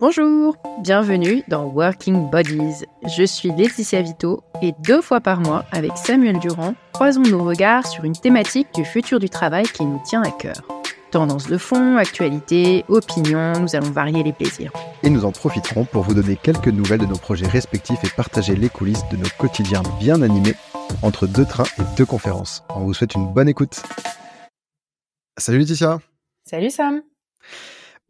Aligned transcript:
Bonjour, 0.00 0.56
bienvenue 0.80 1.42
dans 1.48 1.64
Working 1.64 2.30
Bodies. 2.30 2.84
Je 3.18 3.24
suis 3.24 3.50
Laetitia 3.50 4.00
Vito 4.00 4.44
et 4.62 4.72
deux 4.86 5.02
fois 5.02 5.20
par 5.20 5.40
mois, 5.40 5.64
avec 5.72 5.90
Samuel 5.96 6.38
Durand, 6.38 6.76
croisons 6.92 7.22
nos 7.22 7.42
regards 7.42 7.84
sur 7.84 8.04
une 8.04 8.12
thématique 8.12 8.68
du 8.72 8.84
futur 8.84 9.18
du 9.18 9.28
travail 9.28 9.64
qui 9.64 9.84
nous 9.84 10.00
tient 10.04 10.22
à 10.22 10.30
cœur. 10.30 10.62
Tendance 11.10 11.48
de 11.48 11.58
fond, 11.58 11.96
actualité, 11.96 12.84
opinion, 12.86 13.54
nous 13.58 13.74
allons 13.74 13.90
varier 13.90 14.22
les 14.22 14.32
plaisirs. 14.32 14.70
Et 15.02 15.10
nous 15.10 15.24
en 15.24 15.32
profiterons 15.32 15.84
pour 15.84 16.04
vous 16.04 16.14
donner 16.14 16.36
quelques 16.36 16.68
nouvelles 16.68 17.00
de 17.00 17.06
nos 17.06 17.18
projets 17.18 17.48
respectifs 17.48 18.04
et 18.04 18.10
partager 18.10 18.54
les 18.54 18.68
coulisses 18.68 19.02
de 19.10 19.16
nos 19.16 19.28
quotidiens 19.36 19.82
bien 19.98 20.22
animés 20.22 20.54
entre 21.02 21.26
deux 21.26 21.44
trains 21.44 21.64
et 21.76 21.96
deux 21.96 22.06
conférences. 22.06 22.62
On 22.68 22.84
vous 22.84 22.94
souhaite 22.94 23.16
une 23.16 23.26
bonne 23.26 23.48
écoute. 23.48 23.82
Salut 25.38 25.58
Laetitia 25.58 25.98
Salut 26.44 26.70
Sam 26.70 27.02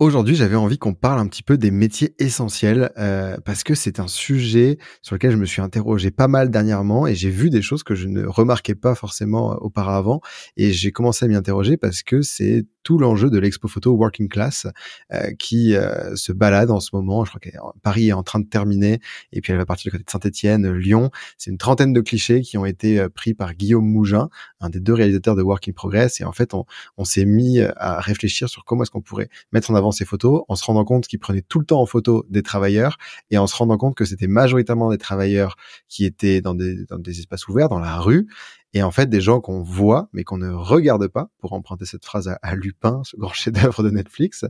Aujourd'hui, 0.01 0.37
j'avais 0.37 0.55
envie 0.55 0.79
qu'on 0.79 0.95
parle 0.95 1.19
un 1.19 1.27
petit 1.27 1.43
peu 1.43 1.59
des 1.59 1.73
métiers 1.73 2.15
essentiels 2.21 2.93
euh, 2.98 3.37
parce 3.45 3.65
que 3.65 3.75
c'est 3.75 3.98
un 3.98 4.06
sujet 4.06 4.79
sur 5.02 5.16
lequel 5.16 5.33
je 5.33 5.37
me 5.37 5.45
suis 5.45 5.61
interrogé 5.61 6.12
pas 6.12 6.29
mal 6.29 6.52
dernièrement 6.52 7.09
et 7.09 7.16
j'ai 7.16 7.30
vu 7.30 7.51
des 7.51 7.62
choses 7.62 7.83
que 7.83 7.97
je 7.97 8.06
ne 8.06 8.25
remarquais 8.25 8.77
pas 8.77 8.95
forcément 8.95 9.55
euh, 9.55 9.56
auparavant 9.56 10.20
et 10.56 10.70
j'ai 10.70 10.92
commencé 10.92 11.25
à 11.25 11.29
m'y 11.29 11.34
interroger 11.34 11.77
parce 11.77 12.05
que 12.05 12.23
c'est 12.23 12.65
tout 12.88 12.97
l'enjeu 12.97 13.28
de 13.28 13.38
l'expo 13.38 13.69
photo 13.69 13.92
Working 13.92 14.30
Class 14.30 14.66
euh, 15.12 15.30
qui 15.38 15.74
euh, 15.74 16.16
se 16.16 16.33
balade 16.33 16.70
en 16.70 16.80
ce 16.80 16.88
moment. 16.95 17.23
Je 17.27 17.30
crois 17.33 17.38
que 17.38 17.51
Paris 17.83 18.09
est 18.09 18.14
en 18.14 18.23
train 18.23 18.41
de 18.41 18.47
terminer 18.47 18.98
et 19.30 19.42
puis 19.42 19.52
elle 19.52 19.59
va 19.59 19.66
partir 19.66 19.91
du 19.91 19.98
côté 19.98 20.05
de 20.05 20.11
Saint-Etienne, 20.11 20.73
Lyon. 20.73 21.11
C'est 21.37 21.51
une 21.51 21.59
trentaine 21.59 21.92
de 21.92 22.01
clichés 22.01 22.41
qui 22.41 22.56
ont 22.56 22.64
été 22.64 22.98
euh, 22.98 23.11
pris 23.11 23.34
par 23.34 23.52
Guillaume 23.52 23.84
Mougin, 23.84 24.30
un 24.61 24.70
des 24.70 24.80
deux 24.80 24.95
réalisateurs 24.95 25.37
de 25.37 25.42
Working 25.42 25.74
Progress. 25.74 26.23
Et 26.23 26.24
en 26.24 26.33
fait, 26.33 26.55
on, 26.55 26.64
s'est 27.05 27.27
mis 27.27 27.61
à 27.61 28.01
réfléchir 28.01 28.48
sur 28.48 28.64
comment 28.64 28.84
est-ce 28.84 28.91
qu'on 28.91 29.02
pourrait 29.02 29.28
mettre 29.52 29.70
en 29.70 29.75
avant 29.75 29.92
ces 29.92 30.06
photos 30.06 30.45
en 30.48 30.56
se 30.56 30.64
rendant 30.64 30.86
compte 30.86 31.06
qu'il 31.09 31.19
prenait 31.19 31.42
tout 31.42 31.59
le 31.59 31.66
temps 31.66 31.83
en 31.83 31.86
photo 31.86 32.25
des 32.30 32.42
travailleurs 32.42 32.97
et 33.30 33.36
en 33.36 33.47
se 33.47 33.55
rendant 33.55 33.77
compte 33.77 33.97
que 33.97 34.06
c'était 34.06 34.28
majoritairement 34.28 34.91
des 34.91 34.97
travailleurs 34.97 35.56
qui 35.89 36.06
étaient 36.06 36.41
dans 36.41 36.55
des 36.55 37.20
espaces 37.20 37.48
ouverts, 37.48 37.69
dans 37.69 37.81
la 37.81 37.98
rue, 37.98 38.28
et 38.74 38.83
en 38.83 38.91
fait 38.91 39.08
des 39.08 39.20
gens 39.20 39.41
qu'on 39.41 39.62
voit 39.62 40.08
mais 40.12 40.24
qu'on 40.24 40.38
ne 40.38 40.50
regarde 40.50 41.08
pas, 41.08 41.30
pour 41.38 41.52
emprunter 41.52 41.86
cette 41.86 42.05
phrase 42.05 42.34
à, 42.42 42.55
Lupin, 42.55 43.02
ce 43.05 43.16
grand 43.16 43.33
chef-d'œuvre 43.33 43.83
de 43.83 43.91
Netflix. 43.91 44.44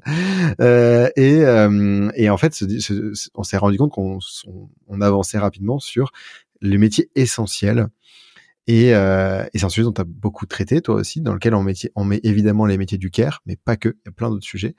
Euh, 0.60 1.08
et, 1.16 1.44
euh, 1.44 2.10
et, 2.14 2.30
en 2.30 2.36
fait, 2.36 2.64
on 3.34 3.42
s'est 3.42 3.56
rendu 3.56 3.78
compte 3.78 3.92
qu'on 3.92 4.18
on, 4.86 5.00
avançait 5.00 5.38
rapidement 5.38 5.78
sur 5.78 6.10
les 6.60 6.78
métiers 6.78 7.10
essentiels. 7.14 7.88
Et, 8.66 8.94
euh, 8.94 9.46
et 9.54 9.58
c'est 9.58 9.64
un 9.64 9.70
sujet 9.70 9.84
dont 9.84 9.92
tu 9.92 10.00
as 10.02 10.04
beaucoup 10.04 10.44
traité, 10.44 10.82
toi 10.82 10.96
aussi, 10.96 11.22
dans 11.22 11.32
lequel 11.32 11.54
on, 11.54 11.64
on 11.94 12.04
met 12.04 12.20
évidemment 12.22 12.66
les 12.66 12.76
métiers 12.76 12.98
du 12.98 13.10
care, 13.10 13.40
mais 13.46 13.56
pas 13.56 13.76
que, 13.76 13.88
il 13.88 14.02
y 14.06 14.08
a 14.08 14.12
plein 14.12 14.28
d'autres 14.28 14.44
sujets. 14.44 14.74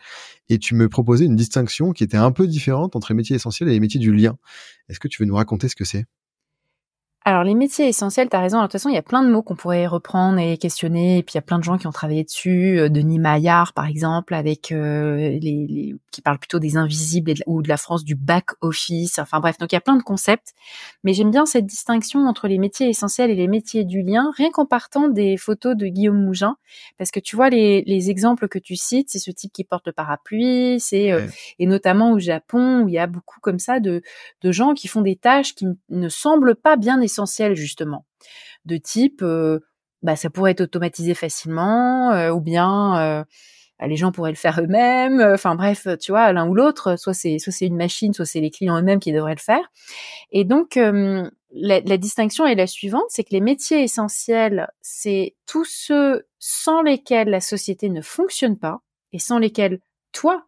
Et 0.47 0.59
tu 0.59 0.75
me 0.75 0.87
proposais 0.89 1.25
une 1.25 1.35
distinction 1.35 1.91
qui 1.91 2.03
était 2.03 2.17
un 2.17 2.31
peu 2.31 2.45
différente 2.45 2.95
entre 2.95 3.11
les 3.11 3.15
métiers 3.15 3.35
essentiels 3.35 3.67
et 3.69 3.71
les 3.71 3.79
métiers 3.79 3.99
du 3.99 4.13
lien. 4.13 4.37
Est-ce 4.89 4.99
que 4.99 5.07
tu 5.07 5.23
veux 5.23 5.27
nous 5.27 5.35
raconter 5.35 5.69
ce 5.69 5.75
que 5.75 5.85
c'est? 5.85 6.05
Alors 7.25 7.43
les 7.43 7.53
métiers 7.53 7.87
essentiels, 7.87 8.29
tu 8.29 8.35
as 8.35 8.39
raison. 8.39 8.59
de 8.59 8.63
toute 8.63 8.71
façon, 8.71 8.89
il 8.89 8.95
y 8.95 8.97
a 8.97 9.03
plein 9.03 9.21
de 9.23 9.29
mots 9.29 9.43
qu'on 9.43 9.55
pourrait 9.55 9.85
reprendre 9.87 10.39
et 10.39 10.57
questionner. 10.57 11.17
Et 11.17 11.23
puis 11.23 11.33
il 11.33 11.37
y 11.37 11.39
a 11.39 11.43
plein 11.43 11.59
de 11.59 11.63
gens 11.63 11.77
qui 11.77 11.85
ont 11.85 11.91
travaillé 11.91 12.23
dessus. 12.23 12.79
Euh, 12.79 12.89
Denis 12.89 13.19
Maillard, 13.19 13.73
par 13.73 13.87
exemple, 13.87 14.33
avec 14.33 14.71
euh, 14.71 15.17
les, 15.17 15.67
les, 15.67 15.95
qui 16.11 16.21
parle 16.21 16.39
plutôt 16.39 16.59
des 16.59 16.77
invisibles 16.77 17.33
ou 17.45 17.61
de 17.61 17.67
la 17.67 17.75
France 17.75 18.05
du 18.05 18.15
back 18.15 18.51
office. 18.61 19.19
Enfin 19.19 19.41
bref, 19.41 19.57
donc 19.57 19.71
il 19.73 19.75
y 19.75 19.77
a 19.77 19.81
plein 19.81 19.97
de 19.97 20.01
concepts. 20.01 20.53
Mais 21.03 21.13
j'aime 21.13 21.29
bien 21.29 21.45
cette 21.45 21.65
distinction 21.65 22.25
entre 22.25 22.47
les 22.47 22.57
métiers 22.57 22.87
essentiels 22.87 23.29
et 23.31 23.35
les 23.35 23.49
métiers 23.49 23.83
du 23.83 24.01
lien, 24.01 24.31
rien 24.37 24.49
qu'en 24.49 24.65
partant 24.65 25.09
des 25.09 25.35
photos 25.35 25.75
de 25.75 25.87
Guillaume 25.87 26.23
Mougin, 26.23 26.55
parce 26.97 27.11
que 27.11 27.19
tu 27.19 27.35
vois 27.35 27.49
les, 27.49 27.83
les 27.85 28.09
exemples 28.09 28.47
que 28.47 28.59
tu 28.59 28.77
cites, 28.77 29.09
c'est 29.09 29.19
ce 29.19 29.31
type 29.31 29.51
qui 29.51 29.65
porte 29.65 29.87
le 29.87 29.93
parapluie, 29.93 30.79
c'est 30.79 31.11
euh, 31.11 31.27
et 31.59 31.67
notamment 31.67 32.13
au 32.13 32.19
Japon 32.19 32.83
où 32.83 32.87
il 32.87 32.93
y 32.93 32.99
a 32.99 33.07
beaucoup 33.07 33.39
comme 33.41 33.59
ça 33.59 33.79
de 33.79 34.01
de 34.41 34.51
gens 34.51 34.73
qui 34.73 34.87
font 34.87 35.01
des 35.01 35.15
tâches 35.15 35.53
qui 35.53 35.67
ne 35.89 36.09
semblent 36.09 36.55
pas 36.55 36.77
bien 36.77 36.97
essentiel 37.09 37.55
justement, 37.55 38.05
de 38.65 38.77
type 38.77 39.21
euh, 39.21 39.59
bah 40.01 40.15
ça 40.15 40.29
pourrait 40.29 40.51
être 40.51 40.61
automatisé 40.61 41.13
facilement 41.13 42.11
euh, 42.11 42.31
ou 42.31 42.39
bien 42.39 42.99
euh, 42.99 43.23
bah, 43.79 43.87
les 43.87 43.97
gens 43.97 44.11
pourraient 44.11 44.31
le 44.31 44.37
faire 44.37 44.59
eux-mêmes. 44.61 45.21
Enfin 45.21 45.55
bref, 45.55 45.87
tu 45.99 46.11
vois, 46.11 46.31
l'un 46.31 46.47
ou 46.47 46.53
l'autre, 46.53 46.97
soit 46.97 47.13
c'est 47.13 47.39
soit 47.39 47.53
c'est 47.53 47.67
une 47.67 47.77
machine, 47.77 48.13
soit 48.13 48.25
c'est 48.25 48.41
les 48.41 48.51
clients 48.51 48.77
eux-mêmes 48.77 48.99
qui 48.99 49.11
devraient 49.11 49.35
le 49.35 49.41
faire. 49.41 49.71
Et 50.31 50.45
donc 50.45 50.77
la, 51.51 51.97
distinction 51.97 52.45
est 52.45 52.55
la 52.55 52.67
suivante, 52.67 53.05
c'est 53.09 53.23
que 53.23 53.31
les 53.31 53.41
métiers 53.41 53.83
essentiels, 53.83 54.69
c'est 54.81 55.35
tous 55.45 55.65
ceux 55.65 56.27
sans 56.37 56.81
lesquels 56.81 57.29
la 57.29 57.41
société 57.41 57.89
ne 57.89 58.01
fonctionne 58.01 58.57
pas 58.57 58.81
et 59.13 59.19
sans 59.19 59.39
lesquels 59.39 59.79
toi 60.11 60.45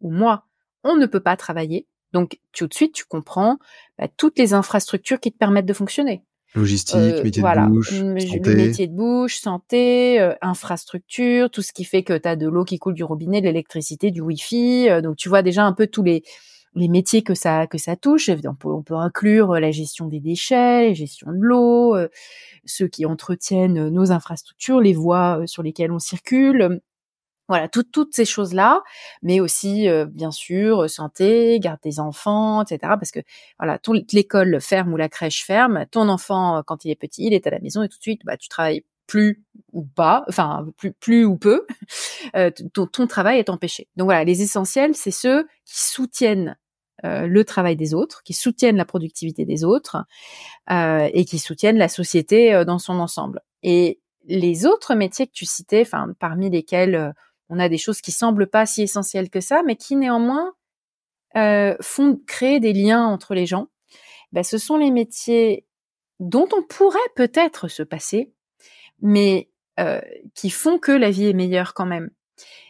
ou 0.00 0.10
moi 0.10 0.44
on 0.82 0.96
ne 0.96 1.06
peut 1.06 1.20
pas 1.20 1.36
travailler. 1.36 1.86
Donc 2.12 2.38
tout 2.52 2.66
de 2.66 2.74
suite, 2.74 2.92
tu 2.92 3.04
comprends 3.04 3.58
bah, 3.98 4.08
toutes 4.16 4.38
les 4.38 4.54
infrastructures 4.54 5.20
qui 5.20 5.32
te 5.32 5.38
permettent 5.38 5.66
de 5.66 5.72
fonctionner. 5.72 6.22
Logistique, 6.54 6.96
euh, 6.96 7.22
métier 7.22 7.42
de 7.42 7.68
bouche, 7.68 7.90
santé. 7.90 8.54
métier 8.56 8.86
de 8.88 8.92
bouche, 8.92 9.36
santé, 9.38 10.20
euh, 10.20 10.34
infrastructure, 10.42 11.48
tout 11.48 11.62
ce 11.62 11.72
qui 11.72 11.84
fait 11.84 12.02
que 12.02 12.18
tu 12.18 12.26
as 12.26 12.34
de 12.34 12.48
l'eau 12.48 12.64
qui 12.64 12.78
coule 12.80 12.94
du 12.94 13.04
robinet, 13.04 13.40
de 13.40 13.46
l'électricité, 13.46 14.10
du 14.10 14.20
wifi. 14.20 14.88
Euh, 14.88 15.00
donc 15.00 15.16
tu 15.16 15.28
vois 15.28 15.42
déjà 15.42 15.64
un 15.64 15.72
peu 15.72 15.86
tous 15.86 16.02
les 16.02 16.24
les 16.74 16.88
métiers 16.88 17.22
que 17.22 17.34
ça 17.34 17.68
que 17.68 17.78
ça 17.78 17.94
touche. 17.94 18.28
On 18.28 18.54
peut, 18.54 18.68
on 18.68 18.82
peut 18.82 18.96
inclure 18.96 19.60
la 19.60 19.70
gestion 19.70 20.06
des 20.06 20.18
déchets, 20.18 20.88
la 20.88 20.94
gestion 20.94 21.30
de 21.30 21.38
l'eau, 21.40 21.96
ceux 22.64 22.88
qui 22.88 23.06
entretiennent 23.06 23.88
nos 23.88 24.10
infrastructures, 24.10 24.80
les 24.80 24.92
voies 24.92 25.42
sur 25.46 25.62
lesquelles 25.62 25.92
on 25.92 25.98
circule, 26.00 26.80
voilà, 27.50 27.68
toutes 27.68 28.14
ces 28.14 28.24
choses-là, 28.24 28.80
mais 29.22 29.40
aussi, 29.40 29.88
euh, 29.88 30.06
bien 30.06 30.30
sûr, 30.30 30.88
santé, 30.88 31.58
garde 31.58 31.80
des 31.82 31.98
enfants, 31.98 32.62
etc. 32.62 32.78
Parce 32.82 33.10
que, 33.10 33.18
voilà, 33.58 33.80
l'école 34.12 34.60
ferme 34.60 34.92
ou 34.92 34.96
la 34.96 35.08
crèche 35.08 35.44
ferme, 35.44 35.84
ton 35.90 36.08
enfant, 36.08 36.58
euh, 36.58 36.62
quand 36.64 36.84
il 36.84 36.92
est 36.92 36.96
petit, 36.96 37.26
il 37.26 37.34
est 37.34 37.48
à 37.48 37.50
la 37.50 37.58
maison 37.58 37.82
et 37.82 37.88
tout 37.88 37.98
de 37.98 38.02
suite, 38.02 38.20
bah, 38.24 38.36
tu 38.36 38.48
travailles 38.48 38.84
plus 39.08 39.42
ou 39.72 39.82
pas, 39.82 40.24
enfin, 40.28 40.64
plus, 40.76 40.92
plus 40.92 41.24
ou 41.24 41.36
peu, 41.36 41.66
euh, 42.36 42.52
ton, 42.72 43.06
travail 43.08 43.40
est 43.40 43.50
empêché. 43.50 43.88
Donc 43.96 44.04
voilà, 44.04 44.22
les 44.22 44.42
essentiels, 44.42 44.94
c'est 44.94 45.10
ceux 45.10 45.42
qui 45.64 45.82
soutiennent 45.82 46.56
le 47.02 47.42
travail 47.44 47.76
des 47.76 47.94
autres, 47.94 48.22
qui 48.24 48.34
soutiennent 48.34 48.76
la 48.76 48.84
productivité 48.84 49.46
des 49.46 49.64
autres 49.64 50.04
et 50.68 51.24
qui 51.24 51.38
soutiennent 51.38 51.78
la 51.78 51.88
société 51.88 52.62
dans 52.66 52.78
son 52.78 53.00
ensemble. 53.00 53.40
Et 53.62 54.00
les 54.26 54.66
autres 54.66 54.94
métiers 54.94 55.26
que 55.26 55.32
tu 55.32 55.46
citais, 55.46 55.80
enfin, 55.80 56.12
parmi 56.18 56.50
lesquels 56.50 57.14
on 57.50 57.58
a 57.58 57.68
des 57.68 57.78
choses 57.78 58.00
qui 58.00 58.12
semblent 58.12 58.48
pas 58.48 58.64
si 58.64 58.82
essentielles 58.82 59.28
que 59.28 59.40
ça, 59.40 59.62
mais 59.66 59.76
qui 59.76 59.96
néanmoins 59.96 60.54
euh, 61.36 61.76
font 61.80 62.18
créer 62.26 62.60
des 62.60 62.72
liens 62.72 63.04
entre 63.04 63.34
les 63.34 63.44
gens. 63.44 63.66
Ben, 64.32 64.44
ce 64.44 64.56
sont 64.56 64.76
les 64.76 64.90
métiers 64.90 65.66
dont 66.20 66.48
on 66.56 66.62
pourrait 66.62 66.98
peut-être 67.16 67.68
se 67.68 67.82
passer, 67.82 68.32
mais 69.02 69.50
euh, 69.80 70.00
qui 70.34 70.50
font 70.50 70.78
que 70.78 70.92
la 70.92 71.10
vie 71.10 71.26
est 71.26 71.32
meilleure 71.32 71.74
quand 71.74 71.86
même. 71.86 72.10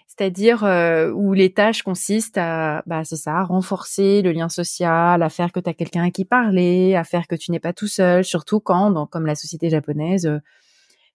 C'est-à-dire 0.06 0.64
euh, 0.64 1.10
où 1.10 1.34
les 1.34 1.52
tâches 1.52 1.82
consistent 1.82 2.38
à, 2.38 2.82
bah, 2.86 3.04
c'est 3.04 3.16
ça, 3.16 3.42
renforcer 3.42 4.22
le 4.22 4.32
lien 4.32 4.48
social, 4.48 5.22
à 5.22 5.28
faire 5.28 5.52
que 5.52 5.60
tu 5.60 5.68
as 5.68 5.74
quelqu'un 5.74 6.04
à 6.04 6.10
qui 6.10 6.24
parler, 6.24 6.94
à 6.94 7.04
faire 7.04 7.26
que 7.26 7.36
tu 7.36 7.50
n'es 7.52 7.60
pas 7.60 7.72
tout 7.72 7.86
seul, 7.86 8.24
surtout 8.24 8.60
quand, 8.60 9.06
comme 9.06 9.26
la 9.26 9.34
société 9.34 9.70
japonaise, 9.70 10.30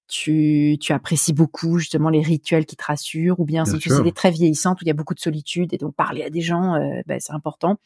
tu, 0.08 0.78
tu 0.80 0.94
apprécies 0.94 1.34
beaucoup 1.34 1.80
justement 1.80 2.10
les 2.10 2.22
rituels 2.22 2.66
qui 2.66 2.76
te 2.76 2.84
rassurent, 2.84 3.40
ou 3.40 3.46
bien, 3.46 3.64
bien 3.64 3.74
si 3.74 3.80
tu 3.80 3.92
es 4.08 4.12
très 4.12 4.32
vieillissante 4.32 4.82
où 4.82 4.84
il 4.84 4.88
y 4.88 4.92
a 4.92 4.94
beaucoup 4.94 5.14
de 5.14 5.20
solitude 5.20 5.74
et 5.74 5.78
donc 5.78 5.96
parler 5.96 6.24
à 6.24 6.30
des 6.30 6.42
gens, 6.42 6.76
euh, 6.76 7.02
bah, 7.08 7.16
c'est 7.20 7.34
important. 7.34 7.78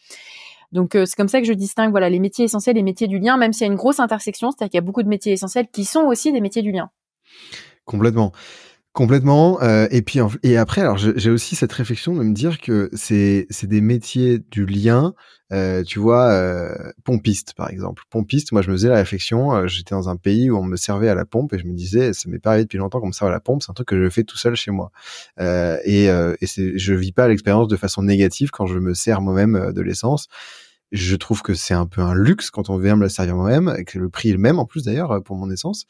Donc 0.71 0.95
euh, 0.95 1.05
c'est 1.05 1.15
comme 1.15 1.27
ça 1.27 1.39
que 1.39 1.47
je 1.47 1.53
distingue 1.53 1.91
voilà 1.91 2.09
les 2.09 2.19
métiers 2.19 2.45
essentiels 2.45 2.77
et 2.77 2.79
les 2.79 2.83
métiers 2.83 3.07
du 3.07 3.19
lien, 3.19 3.37
même 3.37 3.53
s'il 3.53 3.65
y 3.65 3.69
a 3.69 3.71
une 3.71 3.77
grosse 3.77 3.99
intersection, 3.99 4.51
c'est-à-dire 4.51 4.69
qu'il 4.69 4.77
y 4.77 4.83
a 4.83 4.85
beaucoup 4.85 5.03
de 5.03 5.07
métiers 5.07 5.33
essentiels 5.33 5.67
qui 5.71 5.85
sont 5.85 6.01
aussi 6.01 6.31
des 6.31 6.41
métiers 6.41 6.61
du 6.61 6.71
lien. 6.71 6.89
Complètement. 7.85 8.31
Complètement. 8.99 9.61
Euh, 9.61 9.87
et 9.91 10.01
puis 10.01 10.19
et 10.43 10.57
après, 10.57 10.81
alors 10.81 10.97
j'ai 10.97 11.29
aussi 11.29 11.55
cette 11.55 11.71
réflexion 11.71 12.13
de 12.13 12.21
me 12.21 12.33
dire 12.33 12.59
que 12.59 12.89
c'est 12.91 13.47
c'est 13.49 13.67
des 13.67 13.79
métiers 13.79 14.39
du 14.51 14.65
lien. 14.65 15.13
Euh, 15.53 15.83
tu 15.83 15.99
vois, 15.99 16.31
euh, 16.31 16.75
pompiste 17.05 17.53
par 17.53 17.69
exemple. 17.69 18.03
Pompiste, 18.09 18.51
moi 18.51 18.61
je 18.61 18.69
me 18.69 18.75
faisais 18.75 18.89
la 18.89 18.97
réflexion. 18.97 19.55
Euh, 19.55 19.67
j'étais 19.67 19.95
dans 19.95 20.09
un 20.09 20.17
pays 20.17 20.51
où 20.51 20.57
on 20.57 20.63
me 20.63 20.75
servait 20.75 21.07
à 21.07 21.15
la 21.15 21.23
pompe 21.23 21.53
et 21.53 21.59
je 21.59 21.65
me 21.65 21.73
disais, 21.75 22.11
ça 22.11 22.29
m'est 22.29 22.39
pas 22.39 22.49
arrivé 22.49 22.65
depuis 22.65 22.77
longtemps 22.77 22.99
qu'on 22.99 23.07
me 23.07 23.13
serve 23.13 23.31
à 23.31 23.33
la 23.33 23.39
pompe. 23.39 23.63
C'est 23.63 23.71
un 23.71 23.73
truc 23.73 23.87
que 23.87 24.03
je 24.03 24.09
fais 24.09 24.25
tout 24.25 24.37
seul 24.37 24.57
chez 24.57 24.71
moi. 24.71 24.91
Euh, 25.39 25.77
et 25.85 26.09
euh, 26.09 26.35
et 26.41 26.77
je 26.77 26.93
vis 26.93 27.13
pas 27.13 27.29
l'expérience 27.29 27.69
de 27.69 27.77
façon 27.77 28.03
négative 28.03 28.49
quand 28.51 28.65
je 28.65 28.79
me 28.79 28.93
sers 28.93 29.21
moi-même 29.21 29.71
de 29.73 29.81
l'essence 29.81 30.27
je 30.91 31.15
trouve 31.15 31.41
que 31.41 31.53
c'est 31.53 31.73
un 31.73 31.85
peu 31.85 32.01
un 32.01 32.15
luxe 32.15 32.49
quand 32.49 32.69
on 32.69 32.77
vient 32.77 32.95
me 32.95 33.03
la 33.03 33.09
servir 33.09 33.35
moi-même, 33.35 33.73
et 33.77 33.85
que 33.85 33.99
le 33.99 34.09
prix 34.09 34.29
est 34.29 34.33
le 34.33 34.39
même 34.39 34.59
en 34.59 34.65
plus 34.65 34.83
d'ailleurs 34.83 35.21
pour 35.23 35.35
mon 35.35 35.49
essence. 35.51 35.85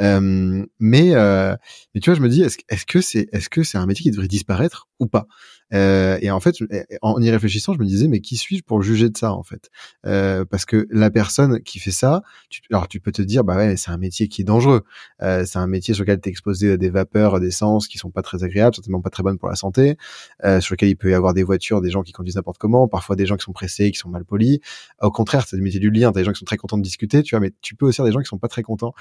Euh, 0.00 0.64
mais, 0.78 1.14
euh, 1.14 1.56
mais 1.94 2.00
tu 2.00 2.10
vois, 2.10 2.16
je 2.16 2.22
me 2.22 2.28
dis, 2.28 2.42
est-ce, 2.42 2.58
est-ce 2.68 2.86
que 2.86 3.00
c'est, 3.00 3.28
est-ce 3.32 3.48
que 3.48 3.62
c'est 3.62 3.78
un 3.78 3.86
métier 3.86 4.02
qui 4.02 4.10
devrait 4.10 4.28
disparaître 4.28 4.88
ou 5.00 5.06
pas? 5.06 5.26
Euh, 5.72 6.18
et 6.20 6.30
en 6.30 6.40
fait, 6.40 6.56
en 7.02 7.20
y 7.20 7.30
réfléchissant, 7.30 7.72
je 7.72 7.78
me 7.78 7.84
disais, 7.84 8.08
mais 8.08 8.20
qui 8.20 8.36
suis-je 8.36 8.62
pour 8.62 8.82
juger 8.82 9.08
de 9.08 9.16
ça 9.16 9.32
en 9.32 9.42
fait? 9.42 9.70
Euh, 10.06 10.44
Parce 10.44 10.64
que 10.64 10.86
la 10.90 11.10
personne 11.10 11.60
qui 11.62 11.78
fait 11.78 11.90
ça, 11.90 12.22
tu, 12.50 12.60
alors 12.70 12.88
tu 12.88 13.00
peux 13.00 13.12
te 13.12 13.22
dire, 13.22 13.44
bah 13.44 13.56
ouais, 13.56 13.76
c'est 13.76 13.90
un 13.90 13.96
métier 13.96 14.28
qui 14.28 14.42
est 14.42 14.44
dangereux. 14.44 14.82
Euh, 15.22 15.44
c'est 15.46 15.58
un 15.58 15.66
métier 15.66 15.94
sur 15.94 16.02
lequel 16.02 16.20
tu 16.20 16.28
es 16.28 16.30
exposé 16.30 16.72
à 16.72 16.76
des 16.76 16.90
vapeurs, 16.90 17.36
à 17.36 17.40
des 17.40 17.50
sens 17.50 17.88
qui 17.88 17.98
sont 17.98 18.10
pas 18.10 18.22
très 18.22 18.44
agréables, 18.44 18.74
certainement 18.74 19.00
pas 19.00 19.10
très 19.10 19.22
bonnes 19.22 19.38
pour 19.38 19.48
la 19.48 19.56
santé, 19.56 19.96
euh, 20.44 20.60
sur 20.60 20.74
lequel 20.74 20.88
il 20.88 20.96
peut 20.96 21.10
y 21.10 21.14
avoir 21.14 21.34
des 21.34 21.42
voitures, 21.42 21.80
des 21.80 21.90
gens 21.90 22.02
qui 22.02 22.12
conduisent 22.12 22.36
n'importe 22.36 22.58
comment, 22.58 22.88
parfois 22.88 23.16
des 23.16 23.26
gens 23.26 23.36
qui 23.36 23.44
sont 23.44 23.52
pressés, 23.52 23.90
qui 23.90 23.98
sont 23.98 24.08
mal 24.08 24.24
polis. 24.24 24.60
Au 25.00 25.10
contraire, 25.10 25.46
c'est 25.46 25.56
le 25.56 25.62
métier 25.62 25.80
du 25.80 25.90
lien. 25.90 26.12
T'as 26.12 26.20
des 26.20 26.24
gens 26.24 26.32
qui 26.32 26.38
sont 26.38 26.44
très 26.44 26.56
contents 26.56 26.78
de 26.78 26.82
discuter, 26.82 27.22
tu 27.22 27.34
vois, 27.34 27.40
mais 27.40 27.52
tu 27.60 27.74
peux 27.74 27.86
aussi 27.86 28.00
avoir 28.00 28.10
des 28.10 28.14
gens 28.14 28.20
qui 28.20 28.28
sont 28.28 28.38
pas 28.38 28.48
très 28.48 28.62
contents. 28.62 28.94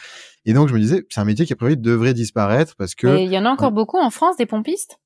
Et 0.46 0.54
donc 0.54 0.70
je 0.70 0.74
me 0.74 0.80
disais, 0.80 1.06
c'est 1.10 1.20
un 1.20 1.26
métier 1.26 1.46
qui 1.46 1.54
a 1.54 1.56
priori 1.56 1.78
devrait 1.78 2.14
disparaître 2.14 2.76
parce 2.76 2.96
que. 2.96 3.20
il 3.20 3.32
y 3.32 3.38
en 3.38 3.46
a 3.46 3.50
encore 3.50 3.72
beaucoup 3.72 3.98
en 3.98 4.10
France 4.10 4.38
des 4.38 4.46
pompistes? 4.46 5.00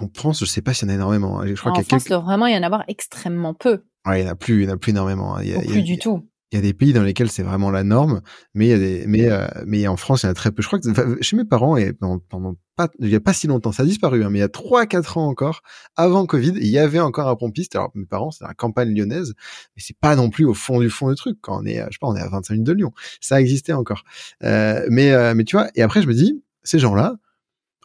En 0.00 0.08
France, 0.12 0.40
je 0.40 0.44
sais 0.44 0.62
pas 0.62 0.74
s'il 0.74 0.88
y 0.88 0.90
en 0.90 0.94
a 0.94 0.96
énormément. 0.96 1.40
Hein. 1.40 1.46
Je 1.46 1.54
crois 1.54 1.72
en 1.72 1.74
qu'il 1.74 1.84
France, 1.84 2.08
vraiment, 2.08 2.46
il 2.46 2.54
y 2.54 2.58
en 2.58 2.62
a 2.62 2.66
avoir 2.66 2.84
extrêmement 2.88 3.54
peu. 3.54 3.84
Ouais, 4.06 4.20
il 4.20 4.24
y 4.24 4.28
en 4.28 4.32
a 4.32 4.34
plus, 4.34 4.62
il 4.62 4.68
y 4.68 4.70
en 4.70 4.74
a 4.74 4.76
plus 4.76 4.90
énormément. 4.90 5.36
Hein. 5.36 5.42
Il 5.42 5.50
y 5.50 5.54
a, 5.54 5.60
plus 5.60 5.82
du 5.82 5.98
tout. 5.98 6.28
Il 6.52 6.56
y 6.56 6.58
a 6.58 6.62
des 6.62 6.74
pays 6.74 6.92
dans 6.92 7.02
lesquels 7.02 7.30
c'est 7.30 7.42
vraiment 7.42 7.70
la 7.70 7.82
norme, 7.82 8.20
mais 8.54 8.66
il 8.66 8.70
y 8.70 8.72
a 8.72 8.78
des, 8.78 9.04
mais 9.06 9.28
euh, 9.28 9.46
mais 9.66 9.88
en 9.88 9.96
France, 9.96 10.22
il 10.22 10.26
y 10.26 10.28
en 10.28 10.32
a 10.32 10.34
très 10.34 10.52
peu. 10.52 10.62
Je 10.62 10.68
crois 10.68 10.78
que 10.78 11.18
chez 11.20 11.36
mes 11.36 11.44
parents 11.44 11.76
et 11.76 11.92
pendant, 11.92 12.18
pendant 12.18 12.54
pas, 12.76 12.88
il 13.00 13.08
y 13.08 13.14
a 13.14 13.20
pas 13.20 13.32
si 13.32 13.46
longtemps, 13.46 13.72
ça 13.72 13.82
a 13.82 13.86
disparu, 13.86 14.24
hein, 14.24 14.30
mais 14.30 14.38
il 14.38 14.42
y 14.42 14.44
a 14.44 14.48
trois, 14.48 14.86
quatre 14.86 15.18
ans 15.18 15.26
encore, 15.26 15.62
avant 15.96 16.26
Covid, 16.26 16.52
il 16.56 16.66
y 16.66 16.78
avait 16.78 17.00
encore 17.00 17.28
un 17.28 17.36
pompiste. 17.36 17.74
Alors 17.74 17.90
mes 17.94 18.06
parents, 18.06 18.30
c'est 18.30 18.44
la 18.44 18.54
campagne 18.54 18.94
lyonnaise, 18.94 19.34
mais 19.76 19.82
c'est 19.84 19.98
pas 19.98 20.16
non 20.16 20.30
plus 20.30 20.44
au 20.44 20.54
fond 20.54 20.80
du 20.80 20.90
fond 20.90 21.08
du 21.08 21.16
truc. 21.16 21.38
Quand 21.40 21.60
on 21.60 21.66
est, 21.66 21.78
je 21.78 21.92
sais 21.92 21.98
pas, 22.00 22.08
on 22.08 22.16
est 22.16 22.20
à 22.20 22.28
25 22.28 22.54
minutes 22.54 22.66
de 22.66 22.72
Lyon, 22.72 22.92
ça 23.20 23.40
existait 23.40 23.72
encore. 23.72 24.04
Euh, 24.42 24.86
mais 24.90 25.12
euh, 25.12 25.34
mais 25.34 25.44
tu 25.44 25.56
vois, 25.56 25.68
et 25.74 25.82
après 25.82 26.02
je 26.02 26.08
me 26.08 26.14
dis, 26.14 26.42
ces 26.62 26.78
gens-là, 26.78 27.16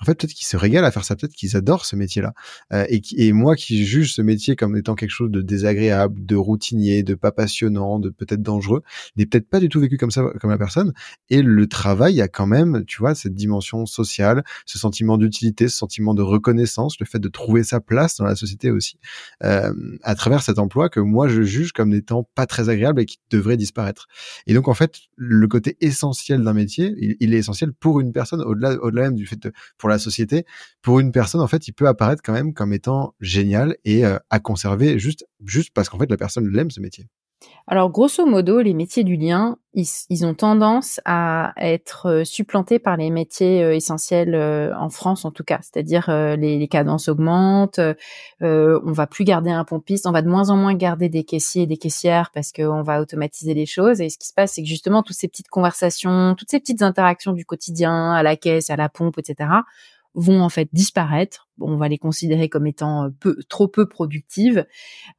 en 0.02 0.06
fait, 0.06 0.16
peut-être 0.16 0.34
qu'ils 0.34 0.48
se 0.48 0.58
régalent 0.58 0.86
à 0.86 0.92
faire 0.92 1.04
ça, 1.04 1.16
peut-être 1.16 1.34
qu'ils 1.34 1.58
adorent 1.58 1.86
ce 1.86 1.96
métier-là. 1.96 2.34
Euh, 2.74 2.86
et, 2.90 3.02
et, 3.18 3.34
moi 3.34 3.56
qui 3.56 3.86
juge 3.86 4.14
ce 4.14 4.22
métier 4.22 4.56
comme 4.56 4.76
étant 4.76 4.96
quelque 4.96 5.12
chose 5.12 5.32
de 5.32 5.42
désagréable, 5.42 6.26
de 6.26 6.36
routinier, 6.36 7.04
de 7.04 7.16
pas 7.16 7.32
passionnant, 7.32 8.00
de 8.00 8.10
peut-être 8.10 8.42
dangereux, 8.42 8.82
n'est 9.18 9.26
peut-être 9.26 9.50
pas 9.50 9.60
du 9.60 9.70
tout 9.70 9.80
vécu 9.80 9.98
comme 9.98 10.12
ça, 10.12 10.24
comme 10.40 10.50
la 10.52 10.58
personne. 10.58 10.94
Et 11.30 11.42
le 11.42 11.68
travail 11.68 12.22
a 12.22 12.28
quand 12.28 12.48
même, 12.48 12.86
tu 12.86 13.00
vois, 13.00 13.16
cette 13.16 13.34
dimension 13.34 13.86
sociale, 13.86 14.44
ce 14.66 14.80
sentiment 14.80 15.18
d'utilité, 15.18 15.68
ce 15.68 15.78
sentiment 15.78 16.14
de 16.14 16.22
reconnaissance, 16.22 17.00
le 17.00 17.06
fait 17.06 17.20
de 17.20 17.30
trouver 17.30 17.64
sa 17.64 17.80
place 17.80 18.16
dans 18.18 18.26
la 18.26 18.36
société 18.36 18.72
aussi, 18.72 18.98
euh, 19.44 19.74
à 20.04 20.16
travers 20.16 20.42
cet 20.42 20.60
emploi 20.60 20.90
que 20.90 21.00
moi 21.00 21.28
je 21.28 21.42
juge 21.42 21.72
comme 21.72 21.90
n'étant 21.90 22.28
pas 22.36 22.46
très 22.46 22.70
agréable 22.70 23.02
et 23.02 23.06
qui 23.06 23.20
devrait 23.30 23.58
disparaître. 23.58 24.08
Et 24.48 24.54
donc 24.54 24.68
en 24.68 24.74
fait, 24.74 25.00
le 25.16 25.48
côté 25.48 25.78
essentiel 25.82 26.44
d'un 26.44 26.54
métier, 26.54 26.96
il, 27.20 27.34
est 27.34 27.38
essentiel 27.38 27.74
pour 27.74 28.00
une 28.00 28.14
personne, 28.14 28.42
au-delà, 28.42 28.76
au-delà 28.82 29.04
même 29.04 29.16
du 29.16 29.26
fait 29.26 29.38
de, 29.38 29.52
pour 29.78 29.89
la 29.90 30.00
société, 30.00 30.46
pour 30.82 31.00
une 31.00 31.12
personne, 31.12 31.42
en 31.42 31.48
fait, 31.48 31.68
il 31.68 31.74
peut 31.74 31.88
apparaître 31.88 32.22
quand 32.24 32.34
même 32.34 32.54
comme 32.54 32.74
étant 32.74 33.14
génial 33.20 33.76
et 33.86 34.06
euh, 34.06 34.18
à 34.30 34.40
conserver 34.40 35.00
juste, 35.00 35.26
juste 35.46 35.72
parce 35.74 35.90
qu'en 35.90 36.00
fait, 36.00 36.10
la 36.10 36.18
personne 36.18 36.48
l'aime 36.50 36.72
ce 36.72 36.80
métier. 36.80 37.08
Alors, 37.68 37.92
grosso 37.92 38.26
modo, 38.26 38.62
les 38.62 38.74
métiers 38.74 39.04
du 39.04 39.16
lien, 39.16 39.58
ils, 39.74 40.26
ont 40.26 40.34
tendance 40.34 41.00
à 41.06 41.54
être 41.58 42.08
euh, 42.08 42.24
supplantés 42.24 42.80
par 42.80 42.98
les 42.98 43.12
métiers 43.12 43.64
euh, 43.64 43.76
essentiels 43.76 44.36
en 44.36 44.90
France, 44.90 45.24
en 45.24 45.32
tout 45.32 45.44
cas. 45.44 45.60
C'est-à-dire, 45.62 46.10
les, 46.38 46.68
cadences 46.68 47.08
augmentent, 47.10 47.80
on 48.42 48.92
va 48.92 49.08
plus 49.08 49.24
garder 49.24 49.52
un 49.52 49.64
pompiste, 49.64 50.08
on 50.08 50.12
va 50.12 50.22
de 50.22 50.30
moins 50.30 50.50
en 50.50 50.58
moins 50.58 50.74
garder 50.74 51.10
des 51.10 51.24
caissiers 51.24 51.64
et 51.64 51.68
des 51.68 51.78
caissières 51.78 52.32
parce 52.34 52.52
qu'on 52.52 52.82
va 52.82 53.02
automatiser 53.02 53.54
les 53.54 53.66
choses. 53.66 54.02
Et 54.02 54.10
ce 54.10 54.18
qui 54.18 54.28
se 54.28 54.34
passe, 54.34 54.54
c'est 54.54 54.64
que 54.64 54.68
justement, 54.68 55.04
toutes 55.04 55.18
ces 55.18 55.28
petites 55.28 55.50
conversations, 55.50 56.36
toutes 56.36 56.50
ces 56.50 56.60
petites 56.60 56.82
interactions 56.82 57.34
du 57.34 57.46
quotidien, 57.46 58.14
à 58.14 58.24
la 58.24 58.36
caisse, 58.36 58.70
à 58.70 58.76
la 58.76 58.90
pompe, 58.90 59.20
etc., 59.20 59.50
vont 60.16 60.42
en 60.42 60.50
fait 60.50 60.70
disparaître. 60.74 61.49
On 61.62 61.78
va 61.78 61.88
les 61.88 61.98
considérer 61.98 62.50
comme 62.50 62.68
étant 62.68 63.10
euh, 63.26 63.36
trop 63.50 63.68
peu 63.68 63.88
productives 63.88 64.66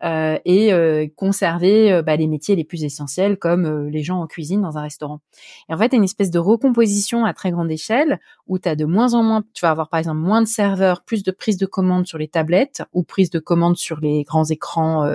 euh, 0.03 0.39
et 0.45 0.73
euh, 0.73 1.07
conserver 1.17 2.03
bah, 2.05 2.17
les 2.17 2.27
métiers 2.27 2.57
les 2.57 2.65
plus 2.65 2.85
essentiels 2.85 3.39
comme 3.39 3.89
les 3.89 4.03
gens 4.03 4.21
en 4.21 4.27
cuisine 4.27 4.63
dans 4.63 4.79
un 4.79 4.83
restaurant. 4.83 5.21
Et 5.69 5.75
en 5.75 5.79
fait, 5.79 5.93
une 5.93 6.05
espèce 6.05 6.31
de 6.31 6.39
recomposition 6.39 7.25
à 7.25 7.35
très 7.35 7.51
grande 7.51 7.71
échelle 7.71 8.21
où 8.47 8.59
tu 8.59 8.69
as 8.69 8.77
de 8.77 8.85
moins 8.85 9.15
en 9.15 9.23
moins, 9.23 9.45
tu 9.55 9.63
vas 9.63 9.71
avoir 9.71 9.89
par 9.89 9.99
exemple 9.99 10.19
moins 10.19 10.43
de 10.43 10.47
serveurs, 10.47 11.03
plus 11.03 11.23
de 11.23 11.31
prise 11.31 11.57
de 11.57 11.67
commande 11.67 12.07
sur 12.07 12.19
les 12.19 12.29
tablettes 12.29 12.83
ou 12.93 13.03
prise 13.03 13.31
de 13.31 13.39
commande 13.39 13.77
sur 13.77 14.01
les 14.01 14.25
grands 14.25 14.45
écrans 14.45 15.09